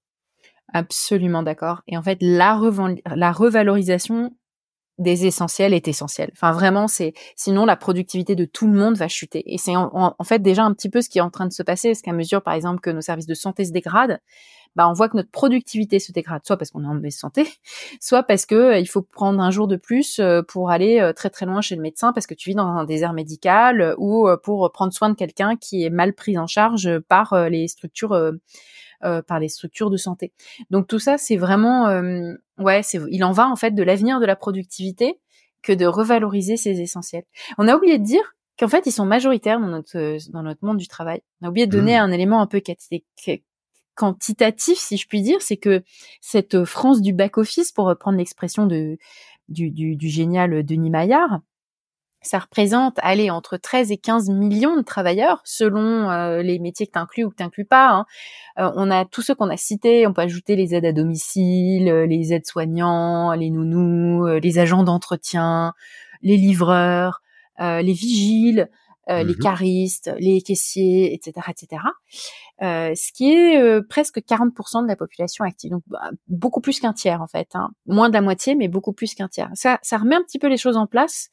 Absolument 0.73 1.43
d'accord. 1.43 1.83
Et 1.87 1.97
en 1.97 2.03
fait, 2.03 2.19
la, 2.21 2.55
revalorisation 2.55 4.33
des 4.99 5.27
essentiels 5.27 5.75
est 5.75 5.89
essentielle. 5.89 6.31
Enfin, 6.33 6.53
vraiment, 6.53 6.89
c'est 6.89 7.13
sinon 7.37 7.67
la 7.67 7.77
productivité 7.77 8.35
de 8.35 8.45
tout 8.45 8.67
le 8.67 8.79
monde 8.79 8.97
va 8.97 9.09
chuter. 9.09 9.43
Et 9.53 9.59
c'est 9.59 9.77
en, 9.77 10.15
fait 10.25 10.41
déjà 10.41 10.65
un 10.65 10.73
petit 10.73 10.89
peu 10.89 11.03
ce 11.03 11.09
qui 11.09 11.19
est 11.19 11.23
en 11.23 11.31
train 11.31 11.47
de 11.47 11.53
se 11.53 11.63
passer, 11.63 11.91
parce 11.91 12.03
qu'à 12.03 12.13
mesure, 12.13 12.43
par 12.43 12.55
exemple, 12.55 12.81
que 12.81 12.91
nos 12.91 13.01
services 13.01 13.27
de 13.27 13.35
santé 13.35 13.65
se 13.65 13.73
dégradent, 13.73 14.19
bah 14.77 14.89
on 14.89 14.93
voit 14.93 15.09
que 15.09 15.17
notre 15.17 15.31
productivité 15.31 15.99
se 15.99 16.13
dégrade, 16.13 16.43
soit 16.45 16.59
parce 16.59 16.71
qu'on 16.71 16.85
est 16.85 16.87
en 16.87 16.95
mauvaise 16.95 17.17
santé, 17.17 17.49
soit 18.01 18.23
parce 18.23 18.45
que 18.45 18.55
euh, 18.55 18.79
il 18.79 18.87
faut 18.87 19.03
prendre 19.03 19.41
un 19.41 19.51
jour 19.51 19.67
de 19.67 19.77
plus 19.77 20.19
euh, 20.19 20.43
pour 20.43 20.71
aller 20.71 21.01
euh, 21.01 21.15
très 21.15 21.31
très 21.31 21.47
loin 21.47 21.63
chez 21.63 21.77
le 21.77 21.83
médecin 21.83 22.13
parce 22.13 22.27
que 22.27 22.35
tu 22.35 22.51
vis 22.51 22.55
dans 22.55 22.67
un 22.67 22.85
désert 22.85 23.15
médical 23.15 23.95
ou 23.97 24.29
pour 24.43 24.71
prendre 24.73 24.93
soin 24.93 25.09
de 25.09 25.15
quelqu'un 25.15 25.57
qui 25.57 25.85
est 25.85 25.91
mal 25.91 26.13
pris 26.13 26.37
en 26.37 26.47
charge 26.47 26.99
par 27.09 27.49
les 27.49 27.69
structures 27.69 28.33
par 29.01 29.41
les 29.41 29.49
structures 29.49 29.91
de 29.91 29.97
santé. 29.97 30.33
Donc 30.71 30.87
tout 30.87 30.99
ça, 30.99 31.19
c'est 31.19 31.37
vraiment, 31.37 31.89
euh, 31.89 32.35
ouais, 32.59 32.83
c'est, 32.83 33.01
il 33.11 33.25
en 33.25 33.33
va 33.33 33.49
en 33.49 33.57
fait 33.57 33.73
de 33.73 33.83
l'avenir 33.83 34.21
de 34.21 34.27
la 34.27 34.37
productivité 34.37 35.19
que 35.63 35.73
de 35.73 35.87
revaloriser 35.87 36.57
ces 36.57 36.81
essentiels. 36.81 37.25
On 37.59 37.69
a 37.69 37.77
oublié 37.77 37.99
de 37.99 38.05
dire 38.05 38.37
qu'en 38.59 38.69
fait, 38.69 38.87
ils 38.87 38.93
sont 38.93 39.07
majoritaires 39.07 39.61
dans 39.61 39.69
notre 39.69 40.19
dans 40.33 40.43
notre 40.43 40.65
monde 40.65 40.79
du 40.79 40.89
travail. 40.89 41.21
On 41.41 41.47
a 41.47 41.51
oublié 41.51 41.67
de 41.67 41.73
donner 41.73 41.97
mmh. 41.97 42.03
un 42.03 42.13
élément 42.13 42.41
un 42.41 42.47
peu 42.47 42.63
quantitatif, 43.95 44.79
si 44.79 44.97
je 44.97 45.09
puis 45.09 45.23
dire, 45.23 45.41
c'est 45.41 45.57
que 45.57 45.83
cette 46.21 46.65
France 46.65 47.01
du 47.01 47.13
back 47.13 47.39
office, 47.39 47.73
pour 47.73 47.87
reprendre 47.87 48.19
l'expression 48.19 48.67
de 48.67 48.99
du, 49.49 49.71
du, 49.71 49.97
du 49.97 50.09
génial 50.09 50.65
Denis 50.65 50.91
Maillard, 50.91 51.41
ça 52.27 52.39
représente, 52.39 52.99
allez, 52.99 53.31
entre 53.31 53.57
13 53.57 53.91
et 53.91 53.97
15 53.97 54.29
millions 54.29 54.77
de 54.77 54.83
travailleurs, 54.83 55.41
selon 55.45 56.11
euh, 56.11 56.43
les 56.43 56.59
métiers 56.59 56.87
que 56.87 56.93
tu 57.13 57.25
ou 57.25 57.31
que 57.31 57.43
tu 57.49 57.65
pas. 57.65 57.89
Hein. 57.89 58.07
Euh, 58.59 58.71
on 58.77 58.91
a 58.91 59.05
tous 59.05 59.23
ceux 59.23 59.35
qu'on 59.35 59.49
a 59.49 59.57
cités, 59.57 60.07
on 60.07 60.13
peut 60.13 60.23
ajouter 60.23 60.57
les 60.57 60.75
aides 60.75 60.85
à 60.85 60.93
domicile, 60.93 61.89
euh, 61.89 62.07
les 62.07 62.33
aides 62.33 62.47
soignants, 62.47 63.33
les 63.33 63.51
nounous, 63.51 64.27
les 64.43 64.59
agents 64.59 64.83
d'entretien, 64.83 65.73
les 66.23 66.37
livreurs, 66.37 67.23
les 67.59 67.93
vigiles, 67.93 68.69
les 69.09 69.25
mmh 69.25 69.39
caristes, 69.39 70.11
les 70.19 70.43
caissiers, 70.43 71.15
etc., 71.15 71.47
etc. 71.49 71.83
Euh, 72.63 72.95
ce 72.95 73.13
qui 73.13 73.35
est 73.35 73.61
euh, 73.61 73.83
presque 73.87 74.19
40% 74.19 74.83
de 74.83 74.89
la 74.89 74.97
population 74.97 75.45
active, 75.45 75.73
donc 75.73 75.83
bah, 75.89 76.11
beaucoup 76.27 76.63
plus 76.63 76.81
qu'un 76.81 76.95
tiers 76.95 77.21
en 77.21 77.27
fait, 77.27 77.49
hein. 77.53 77.69
moins 77.85 78.09
de 78.09 78.15
la 78.15 78.23
moitié, 78.23 78.55
mais 78.55 78.69
beaucoup 78.69 78.95
plus 78.95 79.15
qu'un 79.15 79.29
tiers. 79.29 79.51
Ça, 79.53 79.79
ça 79.83 79.99
remet 79.99 80.17
un 80.17 80.23
petit 80.23 80.39
peu 80.39 80.47
les 80.47 80.57
choses 80.57 80.79
en 80.79 80.87
place 80.87 81.29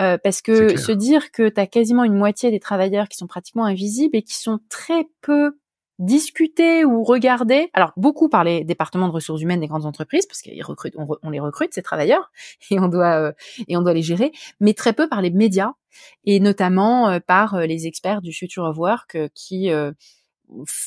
euh, 0.00 0.18
parce 0.22 0.42
que 0.42 0.76
se 0.76 0.90
dire 0.90 1.30
que 1.30 1.48
tu 1.48 1.60
as 1.60 1.68
quasiment 1.68 2.02
une 2.02 2.16
moitié 2.16 2.50
des 2.50 2.58
travailleurs 2.58 3.08
qui 3.08 3.16
sont 3.16 3.28
pratiquement 3.28 3.64
invisibles 3.64 4.16
et 4.16 4.22
qui 4.22 4.34
sont 4.34 4.58
très 4.68 5.06
peu 5.20 5.56
discutés 5.98 6.84
ou 6.84 7.02
regardés, 7.04 7.70
alors 7.72 7.92
beaucoup 7.96 8.28
par 8.28 8.44
les 8.44 8.64
départements 8.64 9.08
de 9.08 9.12
ressources 9.12 9.40
humaines 9.40 9.60
des 9.60 9.66
grandes 9.66 9.86
entreprises 9.86 10.26
parce 10.26 10.42
qu'ils 10.42 10.62
recrutent, 10.62 10.96
on, 10.96 11.30
les 11.30 11.40
recrute 11.40 11.72
ces 11.72 11.82
travailleurs 11.82 12.30
et 12.70 12.78
on 12.78 12.88
doit 12.88 13.32
et 13.68 13.76
on 13.76 13.82
doit 13.82 13.94
les 13.94 14.02
gérer, 14.02 14.32
mais 14.60 14.74
très 14.74 14.92
peu 14.92 15.08
par 15.08 15.22
les 15.22 15.30
médias 15.30 15.72
et 16.24 16.40
notamment 16.40 17.18
par 17.26 17.60
les 17.60 17.86
experts 17.86 18.20
du 18.20 18.32
Future 18.32 18.64
of 18.64 18.76
Work 18.76 19.16
qui 19.34 19.70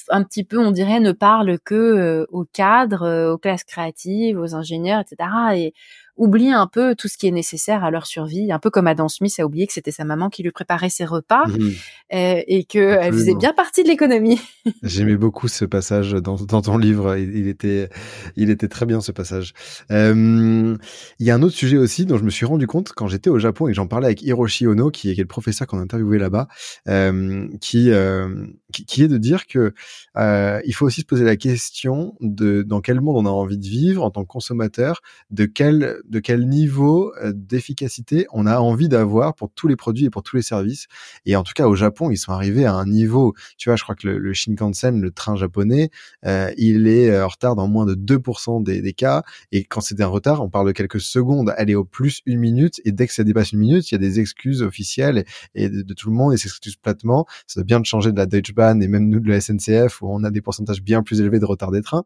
un 0.10 0.24
petit 0.24 0.44
peu, 0.44 0.58
on 0.58 0.72
dirait, 0.72 1.00
ne 1.00 1.12
parle 1.12 1.60
que 1.60 1.76
euh, 1.76 2.26
aux 2.30 2.46
cadres, 2.46 3.04
euh, 3.04 3.34
aux 3.34 3.38
classes 3.38 3.64
créatives, 3.64 4.40
aux 4.40 4.56
ingénieurs, 4.56 5.02
etc. 5.02 5.30
Et 5.56 5.74
oublie 6.20 6.52
un 6.52 6.68
peu 6.68 6.96
tout 6.96 7.08
ce 7.08 7.18
qui 7.18 7.28
est 7.28 7.32
nécessaire 7.32 7.84
à 7.84 7.92
leur 7.92 8.06
survie, 8.06 8.52
un 8.52 8.60
peu 8.60 8.70
comme 8.70 8.88
Adam 8.88 9.08
Smith 9.08 9.34
a 9.40 9.46
oublié 9.46 9.66
que 9.66 9.74
c'était 9.74 9.92
sa 9.92 10.04
maman 10.04 10.30
qui 10.30 10.44
lui 10.44 10.52
préparait 10.52 10.90
ses 10.90 11.06
repas 11.06 11.48
mmh 11.48 11.70
euh, 12.12 12.42
et 12.48 12.64
qu'elle 12.64 13.14
faisait 13.14 13.36
bien 13.36 13.54
partie 13.54 13.84
de 13.84 13.88
l'économie. 13.88 14.40
J'aimais 14.84 15.16
beaucoup 15.16 15.48
ce 15.48 15.64
passage 15.64 16.14
dans, 16.14 16.36
dans 16.36 16.62
ton 16.64 16.78
livre, 16.78 17.16
il, 17.16 17.48
était, 17.48 17.90
il 18.36 18.50
était 18.50 18.68
très 18.68 18.88
bien 18.88 19.00
ce 19.00 19.12
passage. 19.12 19.54
Euh, 19.92 20.76
il 21.20 21.26
y 21.26 21.30
a 21.30 21.36
un 21.36 21.44
autre 21.44 21.56
sujet 21.56 21.78
aussi 21.78 22.08
dont 22.08 22.18
je 22.18 22.24
me 22.24 22.32
suis 22.32 22.48
rendu 22.48 22.66
compte 22.66 22.94
quand 22.94 23.08
j'étais 23.08 23.30
au 23.30 23.38
Japon 23.38 23.68
et 23.68 23.76
j'en 23.76 23.86
parlais 23.86 24.08
avec 24.08 24.24
Hiroshi 24.24 24.66
Ono, 24.66 24.90
qui 24.90 25.12
est, 25.12 25.14
qui 25.14 25.20
est 25.20 25.24
le 25.24 25.28
professeur 25.28 25.68
qu'on 25.68 25.78
a 25.78 25.82
interviewé 25.82 26.18
là-bas, 26.18 26.48
euh, 26.88 27.48
qui, 27.62 27.92
euh, 27.92 28.48
qui, 28.74 28.86
qui, 28.86 29.04
est 29.04 29.08
de 29.08 29.18
dire 29.18 29.46
que 29.46 29.74
euh, 30.18 30.62
il 30.66 30.74
faut 30.74 30.86
aussi 30.86 31.02
se 31.02 31.06
poser 31.06 31.26
la 31.26 31.36
question 31.36 32.16
de 32.22 32.64
dans 32.64 32.82
quel 32.82 33.02
monde 33.02 33.18
on 33.18 33.26
a 33.26 33.32
envie 33.32 33.58
de 33.58 33.68
vivre 33.68 34.04
en 34.04 34.12
tant 34.12 34.24
que 34.24 34.28
consommateur, 34.28 35.02
de 35.30 35.46
quel 35.46 36.00
de 36.10 36.20
quel 36.20 36.48
niveau 36.48 37.14
euh, 37.22 37.32
d'efficacité 37.34 38.28
on 38.34 38.46
a 38.46 38.60
envie 38.60 38.90
d'avoir 38.90 39.36
pour 39.36 39.52
tous 39.52 39.68
les 39.68 39.76
produits 39.76 40.06
et 40.06 40.10
pour 40.10 40.24
tous 40.24 40.36
les 40.36 40.42
services. 40.42 40.88
Et 41.26 41.36
en 41.36 41.44
tout 41.44 41.54
cas, 41.56 41.68
au 41.68 41.76
Japon, 41.76 42.10
ils 42.12 42.18
sont 42.18 42.32
arrivés 42.32 42.66
à 42.66 42.74
un 42.74 42.86
niveau, 42.86 43.34
tu 43.58 43.70
vois, 43.70 43.76
je 43.76 43.84
crois 43.84 43.96
que 43.96 44.08
le, 44.08 44.34
Shinkansen, 44.34 45.00
le 45.02 45.12
train 45.12 45.36
japonais, 45.36 45.90
euh, 46.26 46.52
il 46.58 46.88
est 46.88 47.10
euh, 47.10 47.26
en 47.26 47.28
retard 47.28 47.56
dans 47.56 47.68
moins 47.68 47.86
de 47.86 47.96
2% 47.96 48.64
des, 48.64 48.82
des, 48.82 48.94
cas. 48.94 49.24
Et 49.52 49.64
quand 49.64 49.82
c'est 49.82 50.02
un 50.02 50.08
retard, 50.08 50.42
on 50.44 50.50
parle 50.50 50.68
de 50.68 50.72
quelques 50.72 51.02
secondes, 51.02 51.54
elle 51.58 51.70
est 51.70 51.76
au 51.76 51.86
plus 51.86 52.22
une 52.26 52.40
minute. 52.40 52.82
Et 52.86 52.92
dès 52.92 53.08
que 53.08 53.14
ça 53.14 53.24
dépasse 53.24 53.52
une 53.52 53.60
minute, 53.60 53.92
il 53.92 53.94
y 53.94 53.98
a 53.98 54.00
des 54.00 54.20
excuses 54.20 54.62
officielles 54.62 55.26
et, 55.56 55.70
de, 55.70 55.94
tout 55.94 56.10
le 56.10 56.16
monde 56.16 56.34
et 56.34 56.38
s'excuse 56.38 56.76
platement. 56.76 57.26
Ça 57.48 57.60
doit 57.60 57.66
bien 57.66 57.84
changer 57.84 58.12
de 58.12 58.18
la 58.18 58.26
Deutsche 58.26 58.54
Bahn 58.54 58.82
et 58.82 58.88
même 58.88 59.10
nous 59.10 59.20
de 59.20 59.30
la 59.30 59.42
SNCF 59.42 60.02
où 60.02 60.08
on 60.10 60.24
a 60.24 60.32
des 60.32 60.42
pourcentages 60.42 60.82
bien 60.82 61.04
plus 61.04 61.22
élevés 61.22 61.40
de 61.40 61.46
retard 61.46 61.72
des 61.72 61.82
trains. 61.82 62.04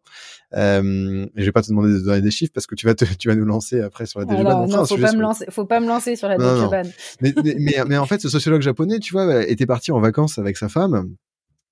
Euh, 0.54 1.26
je 1.36 1.46
vais 1.46 1.52
pas 1.52 1.62
te 1.62 1.70
demander 1.70 1.94
de 1.94 2.00
donner 2.00 2.22
des 2.22 2.32
chiffres 2.32 2.52
parce 2.54 2.68
que 2.68 2.76
tu 2.76 2.86
vas 2.86 2.96
te, 2.96 3.06
tu 3.18 3.28
vas 3.28 3.36
nous 3.36 3.46
lancer 3.46 3.82
après 3.84 4.06
sur 4.06 4.20
la 4.20 4.26
Deutsche 4.26 4.44
Bahn. 4.44 4.70
Non, 4.70 4.86
faut 4.86 4.98
pas 4.98 5.14
me 5.14 5.22
lancer, 5.22 5.46
faut 5.50 5.66
pas 5.66 5.80
me 5.80 5.88
lancer 5.88 6.16
sur 6.16 6.28
la. 6.28 6.38
Mais, 7.22 7.34
mais, 7.44 7.84
mais, 7.88 7.98
en 7.98 8.06
fait, 8.06 8.22
ce 8.22 8.30
sociologue 8.30 8.62
japonais, 8.62 9.00
tu 9.00 9.14
vois, 9.14 9.44
était 9.48 9.66
parti 9.66 9.92
en 9.92 10.00
vacances 10.00 10.38
avec 10.38 10.58
sa 10.58 10.70
femme 10.70 11.16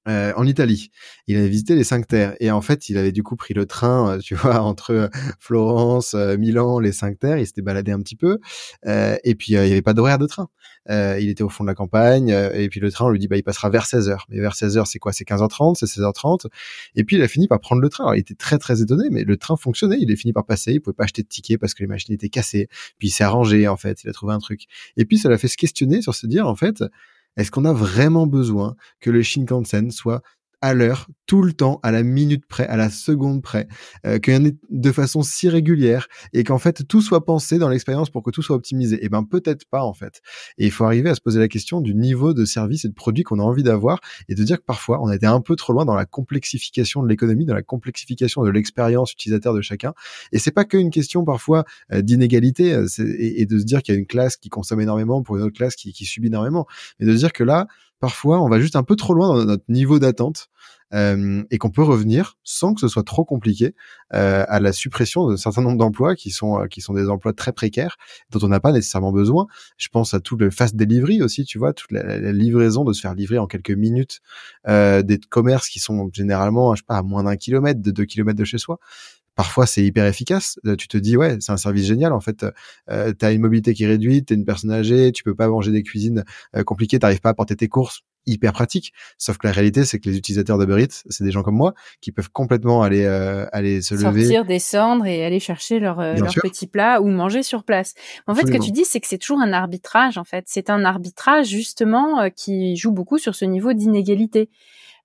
euh, 0.07 0.33
en 0.35 0.47
Italie. 0.47 0.89
Il 1.27 1.37
avait 1.37 1.47
visité 1.47 1.75
les 1.75 1.83
cinq 1.83 2.07
terres 2.07 2.35
et 2.39 2.49
en 2.49 2.61
fait, 2.61 2.89
il 2.89 2.97
avait 2.97 3.11
du 3.11 3.21
coup 3.21 3.35
pris 3.35 3.53
le 3.53 3.67
train, 3.67 4.15
euh, 4.15 4.17
tu 4.17 4.33
vois, 4.33 4.59
entre 4.63 4.91
euh, 4.91 5.07
Florence, 5.39 6.15
Milan, 6.15 6.79
les 6.79 6.91
cinq 6.91 7.19
terres. 7.19 7.37
Il 7.37 7.45
s'était 7.45 7.61
baladé 7.61 7.91
un 7.91 7.99
petit 7.99 8.15
peu 8.15 8.39
et 8.83 9.35
puis 9.35 9.53
il 9.53 9.55
y 9.55 9.57
avait 9.57 9.83
pas 9.83 9.93
d'horaire 9.93 10.17
de 10.17 10.25
train. 10.25 10.49
il 10.89 11.29
était 11.29 11.43
au 11.43 11.49
fond 11.49 11.63
de 11.63 11.69
la 11.69 11.75
campagne 11.75 12.29
et 12.29 12.67
puis 12.69 12.79
le 12.79 12.91
train 12.91 13.05
on 13.05 13.09
lui 13.09 13.19
dit 13.19 13.27
bah 13.27 13.37
il 13.37 13.43
passera 13.43 13.69
vers 13.69 13.85
16 13.85 14.09
h 14.09 14.17
Mais 14.29 14.39
vers 14.39 14.55
16 14.55 14.77
h 14.77 14.85
c'est 14.85 14.97
quoi? 14.97 15.13
C'est 15.13 15.27
15h30, 15.27 15.75
c'est 15.75 15.85
16h30. 15.85 16.47
Et 16.95 17.03
puis 17.03 17.17
il 17.17 17.21
a 17.21 17.27
fini 17.27 17.47
par 17.47 17.59
prendre 17.59 17.81
le 17.81 17.89
train. 17.89 18.05
Alors, 18.05 18.15
il 18.15 18.19
était 18.19 18.35
très 18.35 18.57
très 18.57 18.81
étonné, 18.81 19.09
mais 19.11 19.23
le 19.23 19.37
train 19.37 19.55
fonctionnait. 19.55 19.97
Il 19.99 20.09
est 20.11 20.15
fini 20.15 20.33
par 20.33 20.45
passer. 20.45 20.73
Il 20.73 20.81
pouvait 20.81 20.95
pas 20.95 21.03
acheter 21.03 21.21
de 21.21 21.27
ticket 21.27 21.57
parce 21.59 21.75
que 21.75 21.83
les 21.83 21.87
machines 21.87 22.13
étaient 22.13 22.29
cassées. 22.29 22.69
Puis 22.97 23.09
il 23.09 23.11
s'est 23.11 23.23
arrangé 23.23 23.67
en 23.67 23.77
fait. 23.77 24.03
Il 24.03 24.09
a 24.09 24.13
trouvé 24.13 24.33
un 24.33 24.39
truc. 24.39 24.63
Et 24.97 25.05
puis 25.05 25.19
ça 25.19 25.29
l'a 25.29 25.37
fait 25.37 25.47
se 25.47 25.57
questionner 25.57 26.01
sur 26.01 26.15
se 26.15 26.25
dire 26.25 26.47
en 26.47 26.55
fait 26.55 26.83
est-ce 27.37 27.51
qu'on 27.51 27.65
a 27.65 27.73
vraiment 27.73 28.27
besoin 28.27 28.75
que 28.99 29.09
le 29.09 29.23
Shinkansen 29.23 29.91
soit 29.91 30.21
à 30.61 30.73
l'heure, 30.73 31.07
tout 31.25 31.41
le 31.41 31.53
temps, 31.53 31.79
à 31.81 31.91
la 31.91 32.03
minute 32.03 32.45
près, 32.45 32.67
à 32.67 32.77
la 32.77 32.89
seconde 32.89 33.41
près, 33.41 33.67
euh, 34.05 34.19
qu'il 34.19 34.33
y 34.33 34.37
en 34.37 34.45
ait 34.45 34.55
de 34.69 34.91
façon 34.91 35.23
si 35.23 35.49
régulière 35.49 36.07
et 36.33 36.43
qu'en 36.43 36.59
fait 36.59 36.87
tout 36.87 37.01
soit 37.01 37.25
pensé 37.25 37.57
dans 37.57 37.69
l'expérience 37.69 38.09
pour 38.09 38.21
que 38.21 38.31
tout 38.31 38.41
soit 38.41 38.55
optimisé. 38.55 38.99
Eh 39.01 39.09
ben 39.09 39.23
peut-être 39.23 39.65
pas 39.65 39.83
en 39.83 39.93
fait. 39.93 40.21
Et 40.57 40.65
il 40.65 40.71
faut 40.71 40.85
arriver 40.85 41.09
à 41.09 41.15
se 41.15 41.21
poser 41.21 41.39
la 41.39 41.47
question 41.47 41.81
du 41.81 41.95
niveau 41.95 42.33
de 42.33 42.45
service 42.45 42.85
et 42.85 42.89
de 42.89 42.93
produit 42.93 43.23
qu'on 43.23 43.39
a 43.39 43.43
envie 43.43 43.63
d'avoir 43.63 43.99
et 44.29 44.35
de 44.35 44.43
dire 44.43 44.57
que 44.57 44.65
parfois 44.65 45.01
on 45.01 45.07
a 45.07 45.15
été 45.15 45.25
un 45.25 45.41
peu 45.41 45.55
trop 45.55 45.73
loin 45.73 45.85
dans 45.85 45.95
la 45.95 46.05
complexification 46.05 47.01
de 47.01 47.07
l'économie, 47.07 47.45
dans 47.45 47.55
la 47.55 47.63
complexification 47.63 48.43
de 48.43 48.49
l'expérience 48.49 49.11
utilisateur 49.13 49.53
de 49.53 49.61
chacun. 49.61 49.93
Et 50.31 50.39
c'est 50.39 50.51
pas 50.51 50.65
qu'une 50.65 50.91
question 50.91 51.23
parfois 51.23 51.65
euh, 51.91 52.01
d'inégalité 52.01 52.73
euh, 52.73 52.87
et, 53.17 53.45
de 53.45 53.57
se 53.57 53.63
dire 53.63 53.81
qu'il 53.81 53.95
y 53.95 53.97
a 53.97 53.99
une 53.99 54.05
classe 54.05 54.37
qui 54.37 54.49
consomme 54.49 54.81
énormément 54.81 55.23
pour 55.23 55.37
une 55.37 55.43
autre 55.43 55.57
classe 55.57 55.75
qui, 55.75 55.91
qui 55.93 56.05
subit 56.05 56.27
énormément, 56.27 56.67
mais 56.99 57.07
de 57.07 57.13
se 57.13 57.17
dire 57.17 57.33
que 57.33 57.43
là 57.43 57.67
parfois 58.01 58.41
on 58.41 58.49
va 58.49 58.59
juste 58.59 58.75
un 58.75 58.83
peu 58.83 58.97
trop 58.97 59.13
loin 59.13 59.29
dans 59.29 59.45
notre 59.45 59.63
niveau 59.69 59.99
d'attente 59.99 60.49
euh, 60.93 61.43
et 61.51 61.57
qu'on 61.57 61.69
peut 61.69 61.83
revenir 61.83 62.37
sans 62.43 62.73
que 62.73 62.81
ce 62.81 62.89
soit 62.89 63.03
trop 63.03 63.23
compliqué 63.23 63.75
euh, 64.13 64.43
à 64.49 64.59
la 64.59 64.73
suppression 64.73 65.29
d'un 65.29 65.37
certain 65.37 65.61
nombre 65.61 65.77
d'emplois 65.77 66.15
qui 66.15 66.31
sont 66.31 66.59
euh, 66.59 66.67
qui 66.67 66.81
sont 66.81 66.93
des 66.93 67.07
emplois 67.07 67.31
très 67.31 67.53
précaires 67.53 67.95
dont 68.29 68.39
on 68.43 68.49
n'a 68.49 68.59
pas 68.59 68.73
nécessairement 68.73 69.13
besoin. 69.13 69.47
Je 69.77 69.87
pense 69.87 70.13
à 70.13 70.19
tout 70.19 70.35
le 70.35 70.49
fast 70.49 70.75
delivery 70.75 71.21
aussi, 71.21 71.45
tu 71.45 71.59
vois, 71.59 71.71
toute 71.71 71.93
la, 71.93 72.33
livraison 72.33 72.83
de 72.83 72.91
se 72.91 72.99
faire 72.99 73.13
livrer 73.13 73.37
en 73.37 73.47
quelques 73.47 73.71
minutes 73.71 74.19
des 74.67 75.19
commerces 75.29 75.69
qui 75.69 75.79
sont 75.79 76.09
généralement, 76.11 76.75
je 76.75 76.81
sais 76.81 76.85
pas, 76.85 76.97
à 76.97 77.03
moins 77.03 77.23
d'un 77.23 77.37
kilomètre, 77.37 77.81
de 77.81 77.91
deux 77.91 78.05
kilomètres 78.05 78.39
de 78.39 78.43
chez 78.43 78.57
soi 78.57 78.79
parfois 79.35 79.65
c'est 79.65 79.83
hyper 79.83 80.05
efficace. 80.05 80.59
Euh, 80.65 80.75
tu 80.75 80.87
te 80.87 80.97
dis 80.97 81.17
ouais, 81.17 81.37
c'est 81.39 81.51
un 81.51 81.57
service 81.57 81.85
génial 81.85 82.13
en 82.13 82.19
fait. 82.19 82.45
Euh, 82.89 83.13
tu 83.17 83.25
as 83.25 83.31
une 83.31 83.41
mobilité 83.41 83.73
qui 83.73 83.83
est 83.83 83.87
réduite, 83.87 84.27
tu 84.27 84.33
es 84.33 84.37
une 84.37 84.45
personne 84.45 84.71
âgée, 84.71 85.11
tu 85.11 85.23
peux 85.23 85.35
pas 85.35 85.47
manger 85.47 85.71
des 85.71 85.83
cuisines 85.83 86.23
euh, 86.55 86.63
compliquées, 86.63 86.99
t'arrives 86.99 87.21
pas 87.21 87.29
à 87.29 87.33
porter 87.33 87.55
tes 87.55 87.67
courses, 87.67 88.01
hyper 88.25 88.51
pratique. 88.53 88.93
Sauf 89.17 89.37
que 89.37 89.47
la 89.47 89.53
réalité 89.53 89.85
c'est 89.85 89.99
que 89.99 90.09
les 90.09 90.17
utilisateurs 90.17 90.57
d'Uber 90.57 90.83
Eats, 90.83 91.03
c'est 91.09 91.23
des 91.23 91.31
gens 91.31 91.43
comme 91.43 91.55
moi 91.55 91.73
qui 92.01 92.11
peuvent 92.11 92.29
complètement 92.29 92.83
aller 92.83 93.05
euh, 93.05 93.45
aller 93.51 93.81
se 93.81 93.95
lever, 93.95 94.23
sortir, 94.23 94.45
descendre 94.45 95.05
et 95.05 95.23
aller 95.25 95.39
chercher 95.39 95.79
leur 95.79 96.01
leur 96.01 96.33
petit 96.35 96.67
plat 96.67 97.01
ou 97.01 97.07
manger 97.07 97.43
sur 97.43 97.63
place. 97.63 97.93
En 98.27 98.35
fait, 98.35 98.47
ce 98.47 98.51
que 98.51 98.63
tu 98.63 98.71
dis 98.71 98.85
c'est 98.85 98.99
que 98.99 99.07
c'est 99.07 99.17
toujours 99.17 99.39
un 99.39 99.53
arbitrage 99.53 100.17
en 100.17 100.23
fait. 100.23 100.45
C'est 100.47 100.69
un 100.69 100.83
arbitrage 100.83 101.47
justement 101.47 102.29
qui 102.35 102.75
joue 102.75 102.91
beaucoup 102.91 103.17
sur 103.17 103.35
ce 103.35 103.45
niveau 103.45 103.73
d'inégalité. 103.73 104.49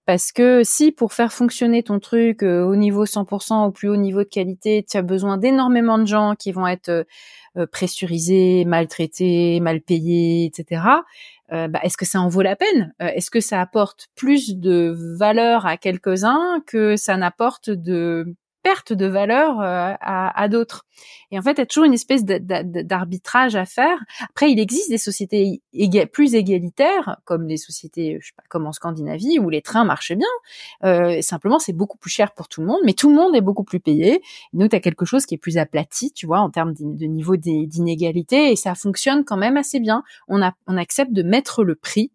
Parce 0.06 0.30
que 0.30 0.62
si 0.62 0.92
pour 0.92 1.12
faire 1.12 1.32
fonctionner 1.32 1.82
ton 1.82 1.98
truc 1.98 2.44
euh, 2.44 2.62
au 2.62 2.76
niveau 2.76 3.06
100%, 3.06 3.66
au 3.66 3.72
plus 3.72 3.88
haut 3.88 3.96
niveau 3.96 4.20
de 4.20 4.28
qualité, 4.28 4.86
tu 4.88 4.96
as 4.96 5.02
besoin 5.02 5.36
d'énormément 5.36 5.98
de 5.98 6.06
gens 6.06 6.36
qui 6.38 6.52
vont 6.52 6.68
être 6.68 6.88
euh, 6.90 7.04
euh, 7.56 7.66
pressurisés, 7.66 8.64
maltraités, 8.64 9.58
mal 9.58 9.80
payés, 9.80 10.44
etc. 10.46 10.82
bah, 11.50 11.80
est-ce 11.82 11.96
que 11.96 12.04
ça 12.04 12.20
en 12.20 12.28
vaut 12.28 12.42
la 12.42 12.54
peine? 12.56 12.92
Est-ce 13.00 13.30
que 13.30 13.40
ça 13.40 13.60
apporte 13.60 14.08
plus 14.14 14.56
de 14.56 14.94
valeur 15.18 15.64
à 15.64 15.76
quelques-uns 15.76 16.60
que 16.66 16.96
ça 16.96 17.16
n'apporte 17.16 17.70
de 17.70 18.34
perte 18.66 18.92
de 18.92 19.06
valeur 19.06 19.60
euh, 19.60 19.94
à, 20.00 20.48
d'autres. 20.48 20.86
Et 21.30 21.38
en 21.38 21.42
fait, 21.42 21.52
il 21.52 21.58
y 21.58 21.60
a 21.60 21.66
toujours 21.66 21.84
une 21.84 21.92
espèce 21.92 22.24
d'arbitrage 22.24 23.54
à 23.54 23.64
faire. 23.64 23.96
Après, 24.28 24.50
il 24.50 24.58
existe 24.58 24.90
des 24.90 24.98
sociétés 24.98 25.62
plus 26.12 26.34
égalitaires, 26.34 27.18
comme 27.24 27.46
des 27.46 27.58
sociétés, 27.58 28.18
je 28.20 28.26
sais 28.26 28.32
pas, 28.36 28.42
comme 28.48 28.66
en 28.66 28.72
Scandinavie, 28.72 29.38
où 29.38 29.50
les 29.50 29.62
trains 29.62 29.84
marchaient 29.84 30.16
bien. 30.16 30.26
Euh, 30.82 31.22
simplement, 31.22 31.60
c'est 31.60 31.74
beaucoup 31.74 31.96
plus 31.96 32.10
cher 32.10 32.34
pour 32.34 32.48
tout 32.48 32.60
le 32.60 32.66
monde, 32.66 32.80
mais 32.84 32.92
tout 32.92 33.08
le 33.08 33.14
monde 33.14 33.36
est 33.36 33.40
beaucoup 33.40 33.62
plus 33.62 33.78
payé. 33.78 34.20
Donc, 34.52 34.70
tu 34.70 34.76
as 34.76 34.80
quelque 34.80 35.04
chose 35.04 35.26
qui 35.26 35.36
est 35.36 35.38
plus 35.38 35.58
aplati, 35.58 36.10
tu 36.10 36.26
vois, 36.26 36.40
en 36.40 36.50
termes 36.50 36.74
de 36.74 37.06
niveau 37.06 37.36
d'inégalité, 37.36 38.50
et 38.50 38.56
ça 38.56 38.74
fonctionne 38.74 39.24
quand 39.24 39.36
même 39.36 39.56
assez 39.56 39.78
bien. 39.78 40.02
On, 40.26 40.42
accepte 40.76 41.12
de 41.12 41.22
mettre 41.22 41.62
le 41.62 41.76
prix 41.76 42.10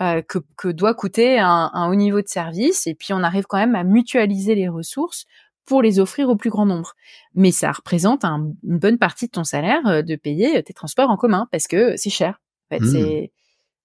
euh, 0.00 0.20
que, 0.22 0.68
doit 0.68 0.92
coûter 0.92 1.38
un, 1.38 1.88
haut 1.90 1.94
niveau 1.94 2.20
de 2.20 2.28
service, 2.28 2.86
et 2.86 2.94
puis 2.94 3.14
on 3.14 3.22
arrive 3.22 3.46
quand 3.48 3.56
même 3.56 3.74
à 3.74 3.84
mutualiser 3.84 4.54
les 4.54 4.68
ressources 4.68 5.24
pour 5.68 5.82
les 5.82 6.00
offrir 6.00 6.30
au 6.30 6.36
plus 6.36 6.50
grand 6.50 6.64
nombre. 6.64 6.94
Mais 7.34 7.52
ça 7.52 7.70
représente 7.70 8.24
une 8.24 8.56
bonne 8.62 8.98
partie 8.98 9.26
de 9.26 9.30
ton 9.30 9.44
salaire 9.44 9.86
euh, 9.86 10.02
de 10.02 10.16
payer 10.16 10.62
tes 10.62 10.72
transports 10.72 11.10
en 11.10 11.16
commun 11.16 11.46
parce 11.52 11.68
que 11.68 11.96
c'est 11.96 12.10
cher. 12.10 12.40
En 12.70 12.76
fait, 12.76 12.84
mmh. 12.84 12.90
c'est 12.90 13.32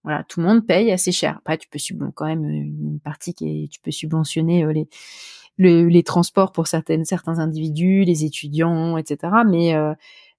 voilà, 0.04 0.24
tout 0.28 0.42
le 0.42 0.48
monde 0.48 0.66
paye 0.66 0.92
assez 0.92 1.12
cher. 1.12 1.40
Après, 1.40 1.58
tu 1.58 1.68
peux 1.70 2.12
quand 2.16 2.26
même 2.26 2.44
une 2.44 3.00
partie 3.04 3.34
qui 3.34 3.64
est, 3.64 3.68
tu 3.68 3.80
peux 3.82 3.92
subventionner 3.92 4.64
euh, 4.64 4.74
les 4.74 4.88
les 5.60 6.04
transports 6.04 6.52
pour 6.52 6.68
certaines 6.68 7.06
certains 7.06 7.38
individus, 7.40 8.04
les 8.06 8.26
étudiants, 8.26 8.98
etc. 8.98 9.34
Mais 9.46 9.76
euh, 9.76 9.94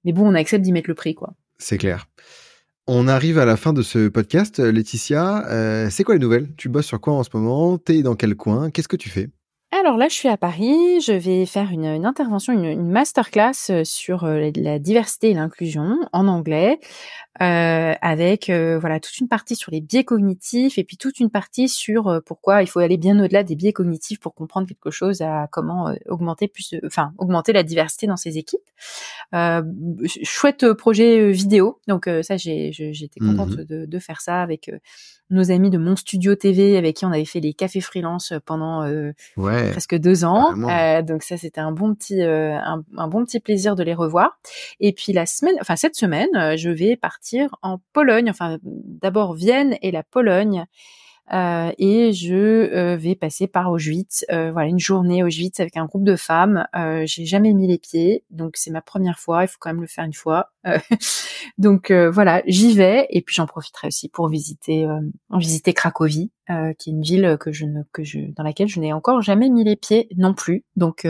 mais 0.04 0.12
bon, 0.12 0.26
on 0.26 0.34
accepte 0.34 0.64
d'y 0.64 0.72
mettre 0.72 0.90
le 0.90 0.94
prix, 0.94 1.14
quoi. 1.14 1.34
C'est 1.58 1.78
clair. 1.78 2.08
On 2.86 3.08
arrive 3.08 3.38
à 3.38 3.44
la 3.44 3.56
fin 3.56 3.72
de 3.72 3.82
ce 3.82 4.08
podcast. 4.08 4.58
Laetitia, 4.58 5.46
euh, 5.50 5.88
c'est 5.90 6.04
quoi 6.04 6.14
les 6.14 6.20
nouvelles? 6.20 6.54
Tu 6.56 6.68
bosses 6.68 6.86
sur 6.86 7.00
quoi 7.00 7.14
en 7.14 7.22
ce 7.22 7.30
moment? 7.32 7.78
T'es 7.78 8.02
dans 8.02 8.16
quel 8.16 8.34
coin? 8.34 8.70
Qu'est-ce 8.70 8.88
que 8.88 8.96
tu 8.96 9.08
fais? 9.08 9.30
Alors 9.80 9.96
là, 9.96 10.08
je 10.08 10.14
suis 10.14 10.28
à 10.28 10.36
Paris. 10.36 11.00
Je 11.00 11.12
vais 11.12 11.46
faire 11.46 11.70
une, 11.70 11.86
intervention, 12.04 12.52
une, 12.52 12.88
masterclass 12.88 13.70
euh, 13.70 13.84
sur 13.84 14.24
euh, 14.24 14.50
la 14.56 14.78
diversité 14.78 15.30
et 15.30 15.34
l'inclusion 15.34 15.98
en 16.12 16.28
anglais, 16.28 16.78
euh, 17.40 17.94
avec 18.00 18.50
voilà 18.50 19.00
toute 19.00 19.18
une 19.18 19.28
partie 19.28 19.56
sur 19.56 19.72
les 19.72 19.80
biais 19.80 20.04
cognitifs 20.04 20.78
et 20.78 20.84
puis 20.84 20.96
toute 20.96 21.20
une 21.20 21.30
partie 21.30 21.68
sur 21.68 22.22
pourquoi 22.24 22.62
il 22.62 22.66
faut 22.66 22.80
aller 22.80 22.96
bien 22.96 23.18
au-delà 23.22 23.42
des 23.42 23.56
biais 23.56 23.72
cognitifs 23.72 24.20
pour 24.20 24.34
comprendre 24.34 24.68
quelque 24.68 24.90
chose, 24.90 25.20
à 25.20 25.48
comment 25.50 25.94
augmenter 26.08 26.48
plus, 26.48 26.74
enfin 26.84 27.12
augmenter 27.18 27.52
la 27.52 27.62
diversité 27.62 28.06
dans 28.06 28.16
ses 28.16 28.38
équipes. 28.38 28.60
chouette 30.22 30.72
projet 30.74 31.30
vidéo, 31.30 31.80
donc 31.88 32.08
ça 32.22 32.36
j'ai 32.36 32.72
j'étais 32.72 33.20
contente 33.20 33.50
mmh 33.50 33.64
de, 33.64 33.86
de, 33.86 33.98
faire 33.98 34.20
ça 34.20 34.42
avec 34.42 34.70
nos 35.30 35.50
amis 35.50 35.70
de 35.70 35.78
Mon 35.78 35.96
Studio 35.96 36.34
TV 36.34 36.76
avec 36.76 36.96
qui 36.96 37.04
on 37.04 37.12
avait 37.12 37.24
fait 37.24 37.40
les 37.40 37.54
cafés 37.54 37.80
freelance 37.80 38.32
pendant 38.44 38.82
euh, 38.84 39.12
presque 39.36 39.96
deux 39.96 40.24
ans. 40.24 40.54
Euh, 40.68 41.02
donc 41.02 41.22
ça, 41.22 41.36
c'était 41.36 41.60
un 41.60 41.72
bon 41.72 41.94
petit, 41.94 42.22
euh, 42.22 42.56
un, 42.58 43.08
bon 43.08 43.24
petit 43.24 43.40
plaisir 43.40 43.74
de 43.74 43.82
les 43.82 43.94
revoir. 43.94 44.38
Et 44.80 44.92
puis 44.92 45.12
la 45.12 45.26
semaine, 45.26 45.54
enfin 45.60 45.76
cette 45.76 45.96
semaine, 45.96 46.28
je 46.56 46.70
vais 46.70 46.96
partir 46.96 47.23
en 47.62 47.78
Pologne. 47.92 48.30
Enfin, 48.30 48.58
d'abord 48.62 49.34
Vienne 49.34 49.76
et 49.82 49.90
la 49.90 50.02
Pologne. 50.02 50.66
Euh, 51.32 51.72
et 51.78 52.12
je 52.12 52.34
euh, 52.34 52.96
vais 52.96 53.14
passer 53.14 53.46
par 53.46 53.70
Auschwitz, 53.70 54.26
euh, 54.30 54.52
voilà 54.52 54.68
une 54.68 54.78
journée 54.78 55.22
Auschwitz 55.22 55.58
avec 55.58 55.78
un 55.78 55.86
groupe 55.86 56.04
de 56.04 56.16
femmes. 56.16 56.66
J'ai 57.04 57.24
jamais 57.24 57.54
mis 57.54 57.66
les 57.66 57.78
pieds, 57.78 58.24
donc 58.30 58.56
c'est 58.56 58.70
ma 58.70 58.82
première 58.82 59.18
fois. 59.18 59.42
Il 59.44 59.48
faut 59.48 59.56
quand 59.58 59.70
même 59.70 59.80
le 59.80 59.86
faire 59.86 60.04
une 60.04 60.12
fois. 60.12 60.52
donc 61.58 61.90
voilà, 61.90 62.42
j'y 62.46 62.74
vais 62.74 63.06
et 63.10 63.22
puis 63.22 63.34
j'en 63.34 63.46
profiterai 63.46 63.88
aussi 63.88 64.08
pour 64.08 64.28
visiter, 64.28 64.86
visiter 65.30 65.72
Cracovie, 65.72 66.30
qui 66.78 66.90
est 66.90 66.92
une 66.92 67.02
ville 67.02 67.36
que 67.40 67.52
je 67.52 67.64
que 67.92 68.04
je, 68.04 68.18
dans 68.36 68.42
laquelle 68.42 68.68
je 68.68 68.80
n'ai 68.80 68.92
encore 68.92 69.22
jamais 69.22 69.48
mis 69.48 69.64
les 69.64 69.76
pieds 69.76 70.08
non 70.16 70.34
plus. 70.34 70.64
Donc 70.76 71.06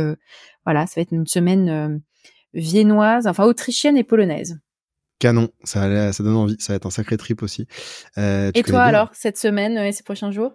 voilà, 0.65 0.87
ça 0.87 0.95
va 0.97 1.03
être 1.03 1.13
une 1.13 1.27
semaine 1.27 2.03
viennoise, 2.53 3.27
enfin 3.27 3.45
autrichienne 3.45 3.97
et 3.97 4.05
polonaise. 4.05 4.61
Canon, 5.25 5.49
ça, 5.63 6.13
ça 6.13 6.23
donne 6.23 6.37
envie, 6.37 6.57
ça 6.59 6.75
va 6.75 6.77
être 6.77 6.85
un 6.85 6.91
sacré 6.91 7.17
trip 7.17 7.43
aussi. 7.43 7.67
Euh, 8.19 8.51
et 8.53 8.63
toi 8.63 8.83
alors, 8.83 9.09
cette 9.15 9.39
semaine 9.39 9.79
et 9.79 9.91
ces 9.91 10.03
prochains 10.03 10.31
jours? 10.31 10.53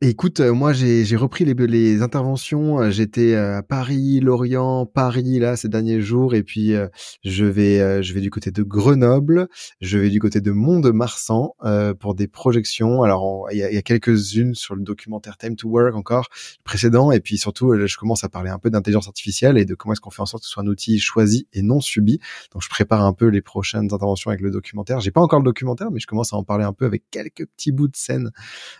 Écoute, 0.00 0.38
euh, 0.38 0.52
moi 0.52 0.72
j'ai 0.72 1.16
repris 1.16 1.44
les, 1.44 1.54
les 1.54 2.02
interventions. 2.02 2.78
Euh, 2.78 2.90
j'étais 2.90 3.34
à 3.34 3.64
Paris, 3.64 4.20
Lorient, 4.20 4.86
Paris 4.86 5.40
là 5.40 5.56
ces 5.56 5.68
derniers 5.68 6.00
jours, 6.00 6.36
et 6.36 6.44
puis 6.44 6.72
euh, 6.74 6.86
je 7.24 7.44
vais 7.44 8.00
je 8.00 8.14
vais 8.14 8.20
du 8.20 8.30
côté 8.30 8.52
de 8.52 8.62
Grenoble, 8.62 9.48
je 9.80 9.98
vais 9.98 10.08
du 10.08 10.20
côté 10.20 10.40
de 10.40 10.52
Mont-de-Marsan 10.52 11.56
pour 11.98 12.14
des 12.14 12.28
projections. 12.28 13.02
Alors 13.02 13.48
il 13.50 13.58
y 13.58 13.64
a, 13.64 13.76
a 13.76 13.82
quelques-unes 13.82 14.54
sur 14.54 14.76
le 14.76 14.82
documentaire 14.82 15.36
Time 15.36 15.56
to 15.56 15.68
Work 15.68 15.96
encore 15.96 16.28
précédent, 16.62 17.10
et 17.10 17.18
puis 17.18 17.36
surtout 17.36 17.74
je 17.84 17.96
commence 17.96 18.22
à 18.22 18.28
parler 18.28 18.50
un 18.50 18.60
peu 18.60 18.70
d'intelligence 18.70 19.08
artificielle 19.08 19.58
et 19.58 19.64
de 19.64 19.74
comment 19.74 19.94
est-ce 19.94 20.00
qu'on 20.00 20.10
fait 20.10 20.22
en 20.22 20.26
sorte 20.26 20.44
que 20.44 20.46
ce 20.46 20.52
soit 20.52 20.62
un 20.62 20.68
outil 20.68 21.00
choisi 21.00 21.48
et 21.52 21.62
non 21.62 21.80
subi. 21.80 22.20
Donc 22.52 22.62
je 22.62 22.68
prépare 22.68 23.02
un 23.04 23.12
peu 23.12 23.26
les 23.26 23.42
prochaines 23.42 23.92
interventions 23.92 24.30
avec 24.30 24.42
le 24.42 24.52
documentaire. 24.52 25.00
J'ai 25.00 25.10
pas 25.10 25.22
encore 25.22 25.40
le 25.40 25.44
documentaire, 25.44 25.90
mais 25.90 25.98
je 25.98 26.06
commence 26.06 26.32
à 26.32 26.36
en 26.36 26.44
parler 26.44 26.64
un 26.64 26.72
peu 26.72 26.84
avec 26.84 27.02
quelques 27.10 27.46
petits 27.46 27.72
bouts 27.72 27.88
de 27.88 27.96
scène 27.96 28.30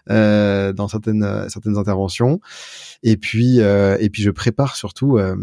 dans 0.07 0.87
certaines 0.87 1.08
euh, 1.09 1.49
certaines 1.49 1.79
interventions. 1.79 2.41
Et 3.03 3.17
puis 3.17 3.61
euh, 3.61 3.97
et 4.01 4.11
puis 4.11 4.23
je 4.23 4.31
prépare 4.31 4.77
surtout 4.77 5.19
euh, 5.19 5.37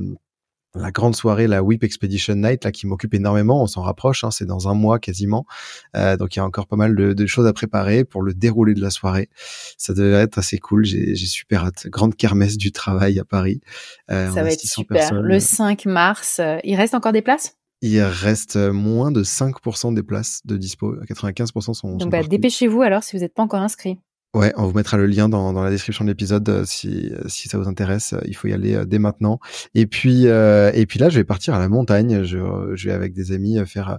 la 0.75 0.91
grande 0.91 1.15
soirée, 1.15 1.47
la 1.47 1.63
Whip 1.63 1.83
Expedition 1.83 2.35
Night, 2.35 2.65
là, 2.65 2.71
qui 2.71 2.85
m'occupe 2.85 3.13
énormément. 3.13 3.63
On 3.63 3.67
s'en 3.67 3.81
rapproche, 3.81 4.25
hein, 4.25 4.31
c'est 4.31 4.45
dans 4.45 4.67
un 4.67 4.73
mois 4.73 4.99
quasiment. 4.99 5.45
donc 5.93 6.35
il 6.35 6.39
y 6.39 6.41
a 6.41 6.45
encore 6.45 6.67
pas 6.67 6.75
mal 6.75 6.93
de, 6.95 7.25
choses 7.25 7.47
à 7.47 7.53
préparer 7.53 8.03
pour 8.03 8.21
le 8.21 8.33
déroulé 8.33 8.73
de 8.73 8.81
la 8.81 8.89
soirée. 8.89 9.29
Ça 9.77 9.93
devrait 9.93 10.23
être 10.23 10.37
assez 10.37 10.57
cool. 10.57 10.83
J'ai 10.83 11.15
super 11.15 11.63
hâte. 11.63 11.87
Grande 11.87 12.15
kermesse 12.15 12.57
du 12.57 12.73
travail 12.73 13.19
à 13.19 13.23
Paris. 13.23 13.61
Ça 14.09 14.31
va 14.31 14.51
être 14.51 14.59
super. 14.59 15.13
Le 15.13 15.39
5 15.39 15.85
mars, 15.85 16.41
il 16.65 16.75
reste 16.75 16.93
encore 16.93 17.13
des 17.13 17.21
places? 17.21 17.55
Il 17.81 18.01
reste 18.01 18.57
moins 18.57 19.11
de 19.11 19.23
5% 19.23 19.93
des 19.93 20.03
places 20.03 20.41
de 20.43 20.57
dispo. 20.57 20.95
95% 20.95 21.73
sont. 21.73 21.97
Donc 21.97 22.09
bah, 22.09 22.23
dépêchez-vous 22.23 22.81
alors 22.81 23.03
si 23.03 23.15
vous 23.15 23.21
n'êtes 23.21 23.33
pas 23.33 23.43
encore 23.43 23.61
inscrit. 23.61 23.99
Ouais, 24.35 24.51
on 24.57 24.65
vous 24.65 24.73
mettra 24.73 24.97
le 24.97 25.05
lien 25.05 25.29
dans, 25.29 25.53
dans 25.53 25.63
la 25.63 25.69
description 25.69 26.03
de 26.03 26.09
l'épisode 26.09 26.49
euh, 26.49 26.65
si, 26.65 27.09
si 27.25 27.47
ça 27.47 27.57
vous 27.57 27.69
intéresse. 27.69 28.11
Euh, 28.11 28.19
il 28.25 28.35
faut 28.35 28.49
y 28.49 28.53
aller 28.53 28.75
euh, 28.75 28.83
dès 28.83 28.99
maintenant. 28.99 29.39
Et 29.75 29.87
puis 29.87 30.25
et 30.25 30.85
puis 30.87 30.99
là, 30.99 31.07
je 31.07 31.15
vais 31.17 31.23
partir 31.23 31.53
à 31.53 31.59
la 31.59 31.69
montagne. 31.69 32.23
Je, 32.23 32.37
je 32.75 32.89
vais 32.89 32.93
avec 32.93 33.13
des 33.13 33.31
amis 33.31 33.57
faire 33.65 33.97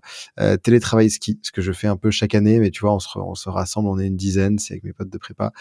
télétravail 0.62 1.09
ski, 1.09 1.40
ce 1.42 1.53
que 1.53 1.62
je 1.62 1.72
fais 1.72 1.87
un 1.87 1.96
peu 1.96 2.11
chaque 2.11 2.35
année. 2.35 2.59
Mais 2.59 2.70
tu 2.70 2.83
vois, 2.83 2.94
on 2.94 2.99
se, 2.99 3.09
on 3.18 3.35
se 3.35 3.49
rassemble, 3.49 3.88
on 3.88 3.99
est 3.99 4.07
une 4.07 4.16
dizaine, 4.16 4.59
c'est 4.59 4.75
avec 4.75 4.85
mes 4.85 4.92
potes 4.92 5.09
de 5.09 5.16
prépa, 5.16 5.53